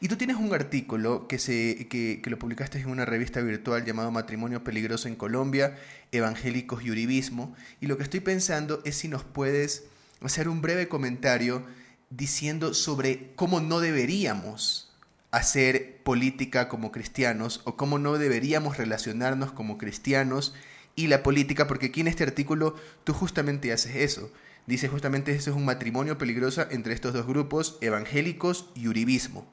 y 0.00 0.08
tú 0.08 0.16
tienes 0.16 0.36
un 0.36 0.52
artículo 0.52 1.28
que, 1.28 1.38
se, 1.38 1.86
que, 1.88 2.20
que, 2.20 2.30
lo 2.30 2.38
publicaste 2.38 2.80
en 2.80 2.90
una 2.90 3.04
revista 3.04 3.40
virtual 3.40 3.84
llamado 3.84 4.10
Matrimonio 4.10 4.64
Peligroso 4.64 5.06
en 5.06 5.14
Colombia, 5.14 5.78
Evangélicos 6.10 6.82
y 6.82 6.90
Uribismo, 6.90 7.54
y 7.80 7.86
lo 7.86 7.96
que 7.96 8.02
estoy 8.02 8.20
pensando 8.20 8.82
es 8.84 8.96
si 8.96 9.08
nos 9.08 9.22
puedes 9.22 9.84
hacer 10.20 10.48
un 10.48 10.62
breve 10.62 10.88
comentario 10.88 11.64
diciendo 12.10 12.74
sobre 12.74 13.32
cómo 13.34 13.60
no 13.60 13.80
deberíamos 13.80 14.92
hacer 15.30 16.02
política 16.02 16.68
como 16.68 16.92
cristianos 16.92 17.60
o 17.64 17.76
cómo 17.76 17.98
no 17.98 18.18
deberíamos 18.18 18.76
relacionarnos 18.78 19.52
como 19.52 19.76
cristianos 19.78 20.54
y 20.94 21.08
la 21.08 21.22
política, 21.22 21.66
porque 21.66 21.86
aquí 21.86 22.00
en 22.00 22.08
este 22.08 22.24
artículo 22.24 22.74
tú 23.04 23.12
justamente 23.12 23.72
haces 23.72 23.96
eso 23.96 24.30
Dice 24.66 24.88
justamente 24.88 25.30
ese 25.30 25.50
es 25.50 25.56
un 25.56 25.64
matrimonio 25.64 26.18
peligroso 26.18 26.66
entre 26.70 26.92
estos 26.92 27.12
dos 27.12 27.24
grupos, 27.26 27.78
evangélicos 27.80 28.68
y 28.74 28.88
uribismo. 28.88 29.46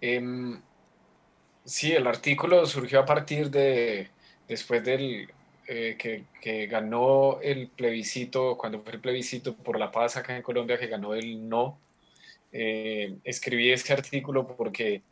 Em, 0.00 0.60
sí, 1.64 1.92
el 1.92 2.06
artículo 2.06 2.64
surgió 2.66 3.00
a 3.00 3.04
partir 3.04 3.50
de, 3.50 4.10
después 4.46 4.84
del 4.84 5.28
eh, 5.66 5.96
que, 5.98 6.66
ganó 6.66 7.40
el 7.40 7.68
plebiscito, 7.68 8.56
cuando 8.56 8.80
fue 8.80 8.94
el 8.94 9.00
plebiscito 9.00 9.54
por 9.54 9.78
la 9.78 9.90
paz 9.90 10.16
acá 10.16 10.36
en 10.36 10.42
Colombia, 10.42 10.78
que 10.78 10.86
ganó 10.86 11.14
el 11.14 11.48
no. 11.48 11.78
Eh, 12.52 13.14
escribí 13.24 13.70
este 13.70 13.92
artículo 13.92 14.46
porque 14.46 15.02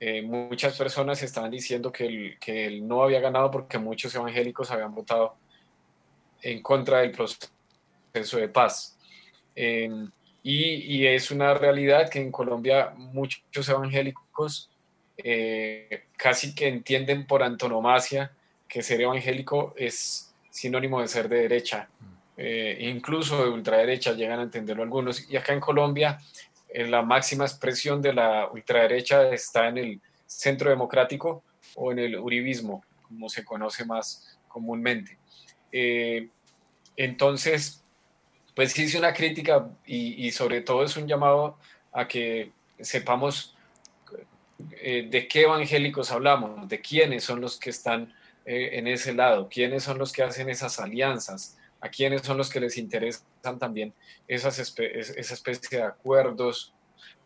eh, 0.00 0.22
muchas 0.22 0.76
personas 0.78 1.22
estaban 1.22 1.50
diciendo 1.50 1.92
que 1.92 2.06
el, 2.06 2.38
que 2.40 2.66
el 2.66 2.88
no 2.88 3.02
había 3.02 3.20
ganado 3.20 3.50
porque 3.50 3.78
muchos 3.78 4.14
evangélicos 4.14 4.70
habían 4.70 4.94
votado 4.94 5.36
en 6.42 6.62
contra 6.62 7.00
del 7.00 7.12
proceso 7.12 8.38
de 8.38 8.48
paz. 8.48 8.96
Em, 9.54 10.10
y, 10.42 11.06
es 11.06 11.30
una 11.30 11.52
realidad 11.54 12.08
que 12.08 12.20
en 12.20 12.32
Colombia 12.32 12.94
muchos 12.96 13.68
evangélicos 13.68 14.70
eh, 15.18 16.04
casi 16.16 16.54
que 16.54 16.68
entienden 16.68 17.26
por 17.26 17.42
antonomasia 17.42 18.32
que 18.70 18.82
ser 18.82 19.00
evangélico 19.00 19.74
es 19.76 20.32
sinónimo 20.50 21.00
de 21.00 21.08
ser 21.08 21.28
de 21.28 21.42
derecha, 21.42 21.88
eh, 22.36 22.78
incluso 22.80 23.44
de 23.44 23.50
ultraderecha 23.50 24.12
llegan 24.12 24.40
a 24.40 24.44
entenderlo 24.44 24.82
algunos. 24.82 25.28
Y 25.28 25.36
acá 25.36 25.52
en 25.52 25.60
Colombia 25.60 26.18
la 26.74 27.02
máxima 27.02 27.44
expresión 27.44 28.00
de 28.00 28.12
la 28.12 28.48
ultraderecha 28.50 29.30
está 29.30 29.68
en 29.68 29.78
el 29.78 30.00
centro 30.26 30.70
democrático 30.70 31.42
o 31.74 31.92
en 31.92 31.98
el 31.98 32.16
uribismo, 32.16 32.84
como 33.02 33.28
se 33.28 33.44
conoce 33.44 33.84
más 33.84 34.38
comúnmente. 34.48 35.18
Eh, 35.72 36.28
entonces, 36.96 37.82
pues 38.54 38.76
hice 38.78 38.98
una 38.98 39.12
crítica 39.12 39.68
y, 39.86 40.30
sobre 40.32 40.60
todo 40.60 40.84
es 40.84 40.96
un 40.96 41.08
llamado 41.08 41.58
a 41.92 42.06
que 42.06 42.52
sepamos 42.80 43.56
eh, 44.72 45.08
de 45.10 45.26
qué 45.26 45.42
evangélicos 45.42 46.12
hablamos, 46.12 46.68
de 46.68 46.80
quiénes 46.80 47.24
son 47.24 47.40
los 47.40 47.58
que 47.58 47.70
están 47.70 48.12
eh, 48.44 48.70
en 48.72 48.86
ese 48.86 49.12
lado, 49.12 49.48
quiénes 49.48 49.82
son 49.82 49.98
los 49.98 50.12
que 50.12 50.22
hacen 50.22 50.48
esas 50.48 50.78
alianzas, 50.80 51.56
a 51.80 51.88
quiénes 51.88 52.22
son 52.22 52.36
los 52.36 52.50
que 52.50 52.60
les 52.60 52.76
interesan 52.76 53.58
también 53.58 53.94
esas 54.28 54.58
esa 54.58 55.34
especie 55.34 55.78
de 55.78 55.84
acuerdos 55.84 56.74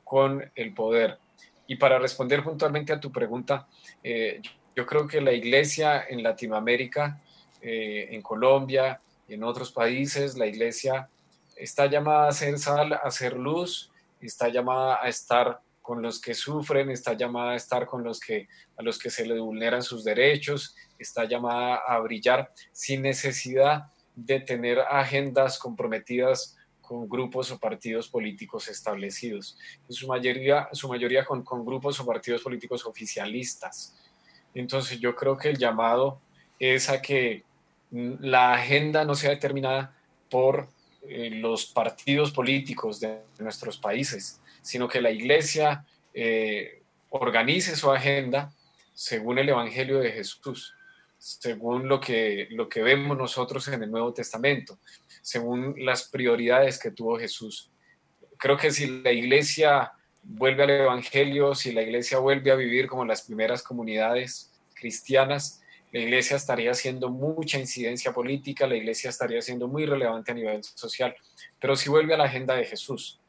con 0.05 0.51
el 0.55 0.75
poder. 0.75 1.19
Y 1.67 1.77
para 1.77 1.99
responder 1.99 2.45
puntualmente 2.45 2.93
a 2.93 3.01
tu 3.01 3.11
pregunta, 3.11 3.67
eh, 4.03 4.41
yo 4.77 4.87
creo 4.87 5.07
que 5.07 5.21
la 5.21 5.33
iglesia 5.33 6.05
en 6.09 6.23
Latinoamérica, 6.23 7.21
en 7.63 8.21
Colombia, 8.21 9.01
y 9.29 9.35
en 9.35 9.45
otros 9.45 9.73
países 9.73 10.37
la 10.37 10.47
iglesia 10.47 11.09
está 11.57 11.87
llamada 11.87 12.29
a 12.29 12.33
ser 12.33 12.59
sal, 12.59 12.93
a 12.93 13.11
ser 13.11 13.37
luz, 13.37 13.91
está 14.21 14.49
llamada 14.49 14.99
a 15.03 15.09
estar 15.09 15.61
con 15.85 16.01
los 16.01 16.19
que 16.19 16.33
sufren, 16.33 16.89
está 16.89 17.13
llamada 17.13 17.51
a 17.53 17.57
estar 17.57 17.85
con 17.85 18.03
los 18.03 18.19
que 18.19 18.49
a 18.79 18.83
los 18.83 18.99
que 18.99 19.11
se 19.11 19.27
le 19.27 19.39
vulneran 19.39 19.83
sus 19.83 20.03
derechos, 20.03 20.75
está 20.99 21.27
llamada 21.27 21.77
a 21.87 21.99
brillar 21.99 22.55
sin 22.73 23.03
necesidad 23.03 23.93
de 24.17 24.41
tener 24.41 24.79
agendas 24.79 25.59
comprometidas 25.59 26.57
con 26.81 27.07
grupos 27.07 27.51
o 27.51 27.59
partidos 27.59 28.09
políticos 28.09 28.69
establecidos, 28.69 29.59
en 29.87 29.95
su 29.95 30.09
mayoría, 30.09 30.71
su 30.73 30.89
mayoría 30.89 31.23
con, 31.23 31.43
con 31.43 31.67
grupos 31.67 32.01
o 32.01 32.07
partidos 32.07 32.41
políticos 32.41 32.87
oficialistas. 32.87 33.95
Entonces 34.55 34.99
yo 34.99 35.15
creo 35.15 35.37
que 35.37 35.51
el 35.51 35.59
llamado 35.59 36.19
es 36.59 36.89
a 36.89 37.03
que 37.03 37.45
la 37.91 38.55
agenda 38.55 39.05
no 39.05 39.15
sea 39.15 39.31
determinada 39.31 39.95
por 40.31 40.67
eh, 41.07 41.29
los 41.29 41.67
partidos 41.67 42.31
políticos 42.31 43.01
de 43.01 43.21
nuestros 43.39 43.77
países, 43.77 44.41
sino 44.65 44.89
que 44.89 45.01
la 45.01 45.11
iglesia 45.11 45.85
eh, 46.15 46.83
organice 47.11 47.77
su 47.77 47.93
agenda 47.93 48.53
según 48.95 49.39
el 49.39 49.49
Evangelio 49.49 50.01
de 50.01 50.11
Jesús, 50.11 50.75
según 51.19 51.87
lo 51.89 52.01
que, 52.01 52.49
lo 52.51 52.69
que 52.69 52.83
vemos 52.83 53.17
nosotros 53.17 53.69
en 53.69 53.83
el 53.83 53.91
Nuevo 53.91 54.15
Testamento, 54.15 54.79
según 55.21 55.75
las 55.79 56.09
prioridades 56.09 56.79
que 56.79 56.91
tuvo 56.91 57.19
Jesús. 57.19 57.71
Creo 58.39 58.57
que 58.57 58.71
si 58.71 59.03
la 59.03 59.13
iglesia 59.13 59.93
vuelve 60.23 60.63
al 60.63 60.71
Evangelio, 60.71 61.55
si 61.55 61.73
la 61.73 61.83
iglesia 61.83 62.19
vuelve 62.19 62.51
a 62.51 62.57
vivir 62.57 62.87
como 62.87 63.05
las 63.05 63.23
primeras 63.23 63.63
comunidades 63.63 64.53
cristianas, 64.75 65.63
la 65.93 66.01
iglesia 66.01 66.37
estaría 66.37 66.71
haciendo 66.71 67.11
mucha 67.11 67.59
incidencia 67.59 68.13
política, 68.13 68.67
la 68.67 68.77
iglesia 68.77 69.11
estaría 69.11 69.41
siendo 69.43 69.69
muy 69.69 69.87
relevante 69.87 70.33
a 70.33 70.35
nivel 70.35 70.65
social, 70.65 71.15
pero 71.61 71.77
si 71.77 71.91
vuelve 71.91 72.15
a 72.15 72.17
la 72.17 72.25
agenda 72.25 72.55
de 72.57 72.65
Jesús. 72.65 73.21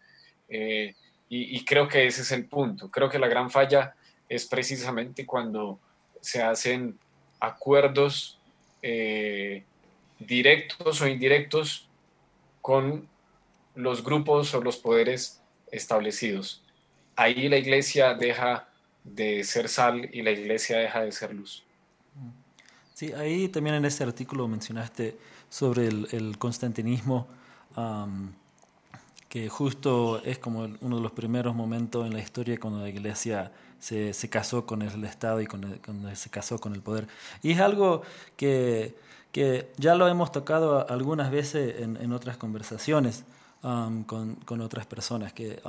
Eh, 0.48 0.96
y, 1.28 1.66
creo 1.66 1.88
que 1.88 2.06
ese 2.06 2.22
es 2.22 2.32
el 2.32 2.46
punto. 2.46 2.90
Creo 2.92 3.10
que 3.10 3.20
la 3.20 3.28
gran 3.28 3.50
falla 3.50 3.96
es 4.30 4.46
precisamente 4.46 5.26
cuando 5.26 5.80
se 6.22 6.42
hacen 6.42 6.98
acuerdos 7.40 8.40
eh, 8.82 9.64
directos 10.20 11.02
o 11.02 11.08
indirectos 11.08 11.88
con 12.62 13.08
los 13.76 14.04
grupos 14.04 14.54
o 14.54 14.62
los 14.62 14.78
poderes 14.78 15.42
establecidos. 15.72 16.64
Ahí 17.16 17.50
la 17.50 17.58
iglesia 17.58 18.14
deja 18.14 18.70
de 19.04 19.44
ser 19.44 19.70
sal 19.70 20.10
y 20.12 20.22
la 20.22 20.32
iglesia 20.32 20.78
deja 20.78 21.02
de 21.02 21.12
ser 21.12 21.34
luz. 21.34 21.64
Sí, 22.94 23.12
ahí 23.14 23.50
también 23.50 23.76
en 23.76 23.86
ese 23.86 24.04
artículo 24.04 24.48
mencionaste 24.48 25.18
sobre 25.50 25.88
el, 25.88 26.38
constantinismo, 26.38 27.28
que 29.36 29.50
justo 29.50 30.22
es 30.24 30.40
como 30.40 30.62
uno 30.80 30.96
de 30.96 31.02
los 31.02 31.12
primeros 31.12 31.54
momentos 31.54 32.06
en 32.08 32.14
la 32.14 32.22
historia 32.22 32.58
cuando 32.58 32.80
la 32.80 32.88
iglesia 32.88 33.52
se, 33.82 34.14
se 34.14 34.30
casó 34.30 34.66
con 34.66 34.82
el 34.82 35.04
Estado 35.04 35.42
y 35.42 35.46
cuando, 35.46 35.68
se 36.16 36.30
casó 36.30 36.58
con 36.58 36.74
el 36.74 36.82
poder. 36.82 37.06
Y 37.44 37.52
es 37.52 37.60
algo 37.60 38.04
que, 38.38 38.96
que 39.34 39.74
ya 39.76 39.96
lo 39.96 40.08
hemos 40.08 40.32
tocado 40.32 40.90
algunas 40.90 41.32
veces 41.32 41.82
en, 41.82 41.98
en 41.98 42.14
otras 42.14 42.38
conversaciones 42.38 43.26
con, 43.62 44.36
con, 44.36 44.62
otras 44.62 44.86
personas, 44.86 45.34
que 45.34 45.60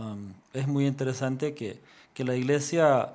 es 0.52 0.68
muy 0.68 0.86
interesante 0.86 1.52
que, 1.52 1.80
que 2.14 2.22
la 2.22 2.36
iglesia 2.36 3.14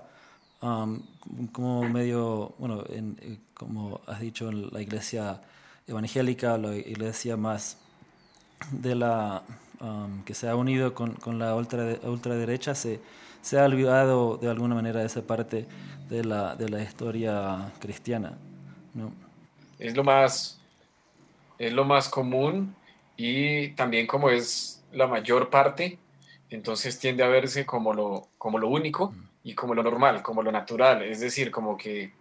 como 0.60 1.84
medio, 1.84 2.56
bueno, 2.60 2.84
en, 2.90 3.18
eh, 3.22 3.38
como 3.54 4.02
has 4.06 4.20
dicho, 4.20 4.52
la 4.52 4.82
iglesia 4.82 5.40
evangélica, 5.88 6.58
la 6.58 6.76
iglesia 6.76 7.38
más 7.38 7.78
de 8.72 8.96
la 8.96 9.44
que 10.26 10.34
se 10.34 10.48
ha 10.48 10.56
unido 10.56 10.94
con, 10.94 11.14
con 11.14 11.40
la 11.40 11.56
ultra, 11.56 11.98
ultraderecha, 12.04 12.76
se, 12.76 13.00
se 13.42 13.60
ha 13.60 13.66
olvidado 13.66 14.38
de 14.38 14.50
alguna 14.50 14.76
manera 14.76 15.04
esa 15.04 15.24
parte 15.24 15.66
de 16.10 16.24
la, 16.24 16.56
de 16.56 16.70
la 16.70 16.84
historia 16.84 17.72
cristiana. 17.80 18.38
¿no? 18.94 19.12
Es, 19.80 19.96
lo 19.96 20.04
más, 20.04 20.60
es 21.58 21.74
lo 21.74 21.86
más 21.86 22.10
común 22.10 22.76
y 23.18 23.70
también 23.70 24.06
como 24.06 24.30
es 24.30 24.84
la 24.92 25.08
mayor 25.08 25.50
parte, 25.50 25.98
entonces 26.50 27.00
tiende 27.00 27.24
a 27.24 27.28
verse 27.28 27.66
como 27.66 27.94
lo, 27.94 28.28
como 28.38 28.60
lo 28.60 28.68
único 28.68 29.16
y 29.44 29.56
como 29.56 29.74
lo 29.74 29.82
normal, 29.82 30.22
como 30.22 30.44
lo 30.44 30.52
natural. 30.52 31.02
Es 31.02 31.22
decir, 31.22 31.50
como 31.50 31.78
que, 31.78 32.12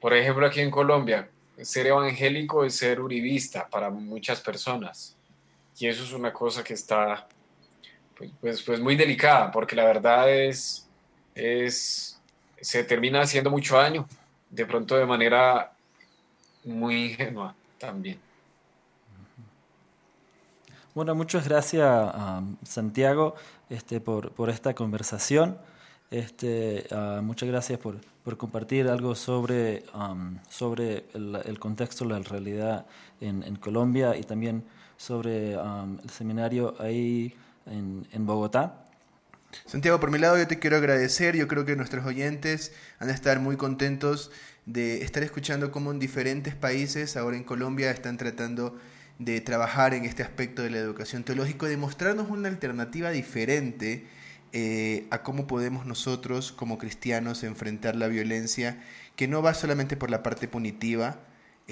por 0.00 0.14
ejemplo, 0.14 0.46
aquí 0.46 0.60
en 0.60 0.70
Colombia, 0.70 1.28
ser 1.60 1.88
evangélico 1.88 2.64
es 2.64 2.76
ser 2.76 3.00
uribista 3.00 3.68
para 3.68 3.90
muchas 3.90 4.40
personas. 4.40 5.16
Y 5.80 5.88
eso 5.88 6.04
es 6.04 6.12
una 6.12 6.30
cosa 6.30 6.62
que 6.62 6.74
está 6.74 7.26
pues, 8.16 8.30
pues, 8.38 8.62
pues 8.62 8.80
muy 8.80 8.96
delicada, 8.96 9.50
porque 9.50 9.74
la 9.74 9.84
verdad 9.84 10.30
es, 10.30 10.86
es, 11.34 12.20
se 12.60 12.84
termina 12.84 13.22
haciendo 13.22 13.50
mucho 13.50 13.78
daño, 13.78 14.06
de 14.50 14.66
pronto 14.66 14.94
de 14.96 15.06
manera 15.06 15.72
muy 16.64 17.06
ingenua 17.06 17.54
también. 17.78 18.20
Bueno, 20.94 21.14
muchas 21.14 21.48
gracias 21.48 22.12
Santiago 22.62 23.36
este, 23.70 24.02
por, 24.02 24.32
por 24.32 24.50
esta 24.50 24.74
conversación. 24.74 25.56
Este, 26.10 26.84
muchas 27.22 27.48
gracias 27.48 27.78
por, 27.78 28.00
por, 28.22 28.36
compartir 28.36 28.88
algo 28.88 29.14
sobre, 29.14 29.84
um, 29.94 30.36
sobre 30.50 31.04
el, 31.14 31.40
el, 31.44 31.58
contexto, 31.58 32.04
la 32.04 32.18
realidad 32.18 32.84
en, 33.20 33.56
Colombia 33.56 34.16
y 34.16 34.24
también 34.24 34.64
sobre 35.00 35.56
um, 35.56 35.98
el 36.04 36.10
seminario 36.10 36.74
ahí 36.78 37.34
en, 37.64 38.06
en, 38.12 38.26
Bogotá. 38.26 38.84
Santiago, 39.64 39.98
por 39.98 40.10
mi 40.10 40.18
lado 40.18 40.36
yo 40.36 40.46
te 40.46 40.58
quiero 40.58 40.76
agradecer, 40.76 41.34
yo 41.36 41.48
creo 41.48 41.64
que 41.64 41.74
nuestros 41.74 42.04
oyentes 42.04 42.74
han 42.98 43.08
de 43.08 43.14
estar 43.14 43.40
muy 43.40 43.56
contentos 43.56 44.30
de 44.66 45.02
estar 45.02 45.22
escuchando 45.22 45.72
cómo 45.72 45.90
en 45.90 45.98
diferentes 45.98 46.54
países, 46.54 47.16
ahora 47.16 47.38
en 47.38 47.44
Colombia, 47.44 47.90
están 47.90 48.18
tratando 48.18 48.76
de 49.18 49.40
trabajar 49.40 49.94
en 49.94 50.04
este 50.04 50.22
aspecto 50.22 50.60
de 50.60 50.68
la 50.68 50.78
educación 50.78 51.24
teológica, 51.24 51.66
de 51.66 51.78
mostrarnos 51.78 52.28
una 52.28 52.48
alternativa 52.48 53.10
diferente 53.10 54.06
eh, 54.52 55.06
a 55.10 55.22
cómo 55.22 55.46
podemos 55.46 55.86
nosotros 55.86 56.52
como 56.52 56.76
cristianos 56.76 57.42
enfrentar 57.42 57.96
la 57.96 58.08
violencia, 58.08 58.82
que 59.16 59.28
no 59.28 59.40
va 59.40 59.54
solamente 59.54 59.96
por 59.96 60.10
la 60.10 60.22
parte 60.22 60.46
punitiva, 60.46 61.20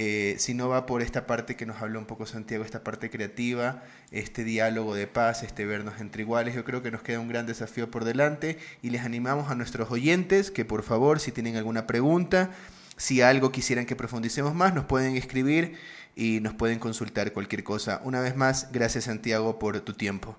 eh, 0.00 0.36
sino 0.38 0.68
va 0.68 0.86
por 0.86 1.02
esta 1.02 1.26
parte 1.26 1.56
que 1.56 1.66
nos 1.66 1.82
habló 1.82 1.98
un 1.98 2.06
poco 2.06 2.24
Santiago, 2.24 2.64
esta 2.64 2.84
parte 2.84 3.10
creativa, 3.10 3.82
este 4.12 4.44
diálogo 4.44 4.94
de 4.94 5.08
paz, 5.08 5.42
este 5.42 5.66
vernos 5.66 6.00
entre 6.00 6.22
iguales. 6.22 6.54
Yo 6.54 6.62
creo 6.62 6.84
que 6.84 6.92
nos 6.92 7.02
queda 7.02 7.18
un 7.18 7.26
gran 7.26 7.46
desafío 7.46 7.90
por 7.90 8.04
delante 8.04 8.58
y 8.80 8.90
les 8.90 9.02
animamos 9.02 9.50
a 9.50 9.56
nuestros 9.56 9.90
oyentes 9.90 10.52
que 10.52 10.64
por 10.64 10.84
favor, 10.84 11.18
si 11.18 11.32
tienen 11.32 11.56
alguna 11.56 11.88
pregunta, 11.88 12.52
si 12.96 13.22
algo 13.22 13.50
quisieran 13.50 13.86
que 13.86 13.96
profundicemos 13.96 14.54
más, 14.54 14.72
nos 14.72 14.84
pueden 14.84 15.16
escribir 15.16 15.74
y 16.14 16.38
nos 16.42 16.54
pueden 16.54 16.78
consultar 16.78 17.32
cualquier 17.32 17.64
cosa. 17.64 18.00
Una 18.04 18.20
vez 18.20 18.36
más, 18.36 18.70
gracias 18.70 19.06
Santiago 19.06 19.58
por 19.58 19.80
tu 19.80 19.94
tiempo. 19.94 20.36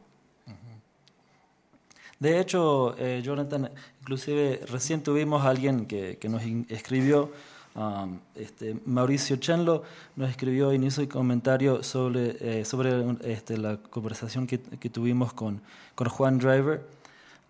De 2.17 2.39
hecho, 2.39 2.95
eh, 2.98 3.22
Jonathan, 3.22 3.72
inclusive 4.00 4.62
recién 4.69 5.04
tuvimos 5.04 5.43
a 5.43 5.50
alguien 5.50 5.86
que, 5.86 6.17
que 6.17 6.30
nos 6.30 6.43
escribió, 6.69 7.34
um, 7.80 8.20
este, 8.36 8.76
Mauricio 8.86 9.38
Chenlo, 9.38 9.84
nos 10.15 10.30
escribió 10.30 10.74
y 10.74 10.86
hizo 10.86 11.02
un 11.02 11.08
comentario 11.08 11.82
sobre, 11.82 12.60
eh, 12.60 12.65
sobre 12.65 13.18
este, 13.24 13.58
la 13.58 13.78
conversación 13.78 14.46
que, 14.46 14.60
que, 14.60 14.89
tuvimos 14.89 15.34
con, 15.34 15.62
con 15.96 16.10
Juan 16.10 16.38
Driver, 16.38 16.86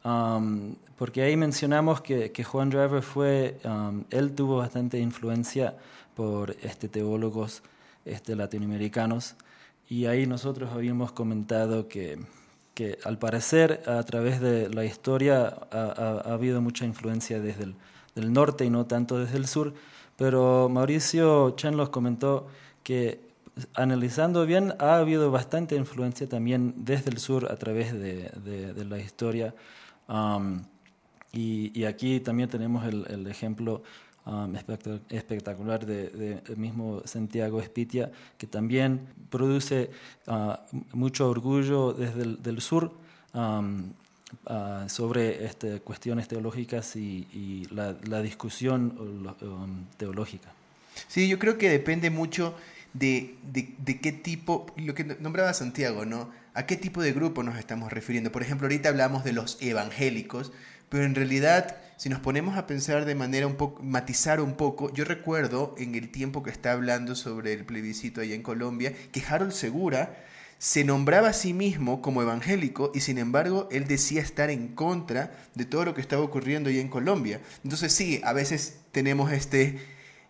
um, 0.03 0.75
porque 0.97 1.23
ahí 1.23 1.35
mencionamos 1.35 2.01
que, 2.01 2.31
que 2.31 2.43
Juan 2.43 2.69
Driver 2.69 3.01
fue, 3.01 3.59
um, 3.63 4.03
él 4.11 4.33
tuvo 4.33 4.57
bastante 4.57 4.99
influencia 4.99 5.75
por 6.15 6.55
este, 6.61 6.87
teólogos 6.87 7.63
este, 8.05 8.35
latinoamericanos, 8.35 9.35
y 9.89 10.05
ahí 10.05 10.27
nosotros 10.27 10.69
habíamos 10.71 11.11
comentado 11.11 11.87
que 11.87 12.19
que 12.75 12.97
al 13.03 13.17
parecer 13.17 13.83
a 13.87 14.01
través 14.03 14.39
de 14.39 14.69
la 14.69 14.85
historia 14.85 15.53
ha, 15.69 16.21
habido 16.31 16.61
mucha 16.61 16.85
influencia 16.85 17.41
desde 17.41 17.63
el 17.65 17.75
del 18.15 18.33
norte 18.33 18.65
y 18.65 18.69
no 18.69 18.85
tanto 18.85 19.19
desde 19.19 19.37
el 19.37 19.47
sur, 19.47 19.73
pero 20.19 20.67
Mauricio 20.67 21.51
Chen 21.51 21.77
los 21.77 21.89
comentó 21.89 22.47
que 22.83 23.21
analizando 23.73 24.45
bien 24.45 24.73
ha 24.77 24.97
habido 24.97 25.31
bastante 25.31 25.75
influencia 25.77 26.27
también 26.27 26.73
desde 26.77 27.09
el 27.09 27.19
sur 27.19 27.49
a 27.49 27.55
través 27.55 27.93
de, 27.93 28.29
de, 28.75 28.85
la 28.85 28.99
historia. 28.99 29.55
Um, 30.09 30.63
y, 31.31 31.71
y, 31.79 31.85
aquí 31.85 32.19
también 32.19 32.49
tenemos 32.49 32.85
el, 32.85 33.25
ejemplo 33.27 33.81
Um, 34.25 34.53
espectacular 35.09 35.85
de, 35.85 36.43
mismo 36.55 37.01
Santiago 37.05 37.61
Espitia, 37.61 38.11
que 38.37 38.45
también 38.45 39.07
produce 39.29 39.89
uh, 40.27 40.53
mucho 40.93 41.29
orgullo 41.29 41.93
desde 41.93 42.23
el 42.23 42.43
del 42.43 42.61
sur 42.61 42.91
um, 43.33 43.91
uh, 44.45 44.87
sobre 44.87 45.45
este, 45.45 45.79
cuestiones 45.81 46.27
teológicas 46.27 46.95
y, 46.95 47.67
la, 47.71 48.21
discusión 48.21 49.35
um, 49.41 49.85
teológica. 49.97 50.49
Sí, 51.07 51.27
yo 51.27 51.39
creo 51.39 51.57
que 51.57 51.69
depende 51.69 52.09
mucho 52.09 52.55
de, 52.93 53.35
de, 53.43 53.99
qué 53.99 54.11
tipo, 54.11 54.65
lo 54.77 54.93
que 54.93 55.03
nombraba 55.03 55.53
Santiago, 55.53 56.05
¿no? 56.05 56.29
¿A 56.53 56.65
qué 56.65 56.75
tipo 56.75 57.01
de 57.01 57.13
grupo 57.13 57.43
nos 57.43 57.57
estamos 57.57 57.91
refiriendo? 57.93 58.31
Por 58.31 58.41
ejemplo, 58.41 58.65
ahorita 58.65 58.89
hablamos 58.89 59.23
de 59.23 59.33
los 59.33 59.57
evangélicos, 59.61 60.51
pero 60.89 61.03
en 61.03 61.15
realidad, 61.15 61.77
si 61.97 62.09
nos 62.09 62.19
ponemos 62.19 62.57
a 62.57 62.65
pensar 62.65 63.05
de 63.05 63.15
manera 63.15 63.45
un 63.47 63.55
poco, 63.55 63.83
matizar 63.83 64.41
un 64.41 64.55
poco, 64.55 64.91
yo 64.93 65.05
recuerdo 65.05 65.75
en 65.77 65.95
el 65.95 66.09
tiempo 66.09 66.41
que 66.41 66.49
está 66.49 66.71
hablando 66.71 67.15
sobre 67.15 67.53
el 67.53 67.65
plebiscito 67.65 68.21
allá 68.21 68.33
en 68.33 68.41
Colombia, 68.41 68.93
que 69.11 69.23
Harold 69.25 69.51
Segura 69.51 70.17
se 70.59 70.83
nombraba 70.83 71.29
a 71.29 71.33
sí 71.33 71.53
mismo 71.53 72.01
como 72.01 72.21
evangélico 72.21 72.91
y 72.93 72.99
sin 72.99 73.17
embargo 73.17 73.69
él 73.71 73.87
decía 73.87 74.21
estar 74.21 74.49
en 74.49 74.67
contra 74.67 75.31
de 75.55 75.63
todo 75.65 75.85
lo 75.85 75.95
que 75.95 76.01
estaba 76.01 76.21
ocurriendo 76.21 76.69
allá 76.69 76.81
en 76.81 76.89
Colombia. 76.89 77.39
Entonces 77.63 77.93
sí, 77.93 78.19
a 78.25 78.33
veces 78.33 78.75
tenemos 78.91 79.31
este, 79.31 79.79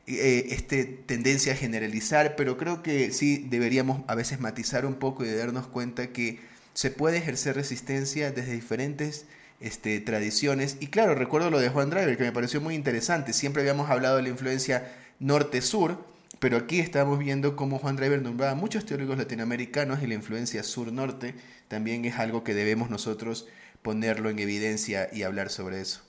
eh, 0.06 0.46
este 0.52 0.86
tendencia 0.86 1.54
a 1.54 1.56
generalizar, 1.56 2.36
pero 2.36 2.58
creo 2.58 2.84
que 2.84 3.12
sí 3.12 3.48
deberíamos 3.50 4.04
a 4.08 4.13
veces 4.13 4.39
matizar 4.39 4.86
un 4.86 4.96
poco 4.96 5.26
y 5.26 5.32
darnos 5.32 5.68
cuenta 5.68 6.13
que 6.13 6.39
se 6.76 6.92
puede 6.92 7.18
ejercer 7.18 7.56
resistencia 7.56 8.32
desde 8.32 8.54
diferentes 8.54 9.26
este, 9.60 10.00
tradiciones. 10.00 10.78
Y 10.80 10.88
claro, 10.88 11.15
recuerdo 11.15 11.50
lo 11.50 11.60
de 11.60 11.70
Juan 11.70 11.89
Driver, 11.89 12.15
que 12.15 12.24
me 12.24 12.32
pareció 12.32 12.62
muy 12.62 12.76
interesante. 12.76 13.34
Siempre 13.34 13.63
habíamos 13.63 13.89
hablado 13.89 14.18
de 14.18 14.24
la 14.24 14.30
influencia 14.30 14.92
norte-sur, 15.20 16.06
pero 16.39 16.58
aquí 16.58 16.80
estamos 16.80 17.19
viendo 17.19 17.56
cómo 17.56 17.80
Juan 17.80 17.95
Driver 17.95 18.21
nombraba 18.21 18.54
a 18.54 18.56
muchos 18.56 18.86
teóricos 18.86 19.17
latinoamericanos 19.17 20.02
y 20.02 20.08
la 20.08 20.13
influencia 20.13 20.63
sur-norte 20.63 21.36
también 21.67 22.06
es 22.06 22.17
algo 22.17 22.43
que 22.43 22.54
debemos 22.54 22.89
nosotros 22.89 23.47
ponerlo 23.82 24.30
en 24.30 24.39
evidencia 24.39 25.10
y 25.12 25.23
hablar 25.23 25.49
sobre 25.49 25.82
eso. 25.82 26.02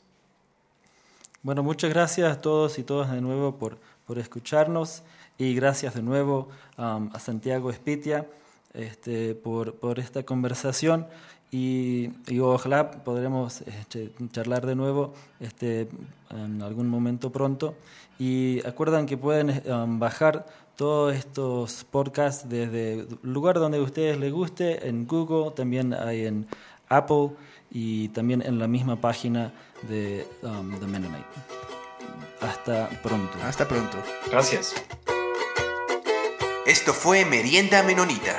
Bueno, 1.43 1.63
muchas 1.63 1.91
gracias 1.91 2.31
a 2.31 2.41
todos 2.41 2.79
y 2.79 2.83
todas 2.83 3.11
de 3.11 3.21
nuevo 3.21 3.59
por, 3.59 3.79
por 4.07 4.19
escucharnos 4.19 5.03
y 5.39 5.55
gracias 5.55 5.95
de 5.95 6.03
nuevo 6.03 6.49
um, 6.77 7.11
a 7.13 7.19
Santiago 7.19 7.71
Espitia 7.71 8.27
este, 8.75 9.35
por, 9.35 9.75
por 9.77 9.99
esta 9.99 10.23
conversación 10.23 11.07
y, 11.51 12.11
y, 12.29 12.39
ojalá 12.39 12.91
podremos 12.91 13.63
este, 13.63 14.13
charlar 14.31 14.67
de 14.67 14.77
nuevo 14.77 15.15
este, 15.41 15.89
en 16.31 16.63
algún 16.63 16.89
momento 16.89 17.31
pronto. 17.31 17.75
Y 18.19 18.65
acuerdan 18.67 19.07
que 19.07 19.17
pueden 19.17 19.63
um, 19.67 19.99
bajar 19.99 20.47
todos 20.77 21.15
estos 21.15 21.85
podcasts 21.85 22.49
desde 22.49 23.01
el 23.01 23.19
lugar 23.23 23.59
donde 23.59 23.79
a 23.79 23.83
ustedes 23.83 24.19
les 24.19 24.33
guste, 24.33 24.89
en 24.89 25.07
Google, 25.07 25.53
también 25.53 25.93
hay 25.93 26.27
en 26.27 26.47
Apple 26.89 27.31
y 27.71 28.09
también 28.09 28.43
en 28.43 28.59
la 28.59 28.69
misma 28.69 28.97
página 29.01 29.53
de 29.89 30.27
um, 30.43 30.79
The 30.79 30.87
Mennonite. 30.87 31.25
Hasta 32.41 32.89
pronto. 33.03 33.39
Hasta 33.43 33.67
pronto. 33.67 33.97
Gracias. 34.31 34.75
Esto 36.67 36.93
fue 36.93 37.25
Merienda 37.25 37.83
Menonita. 37.83 38.39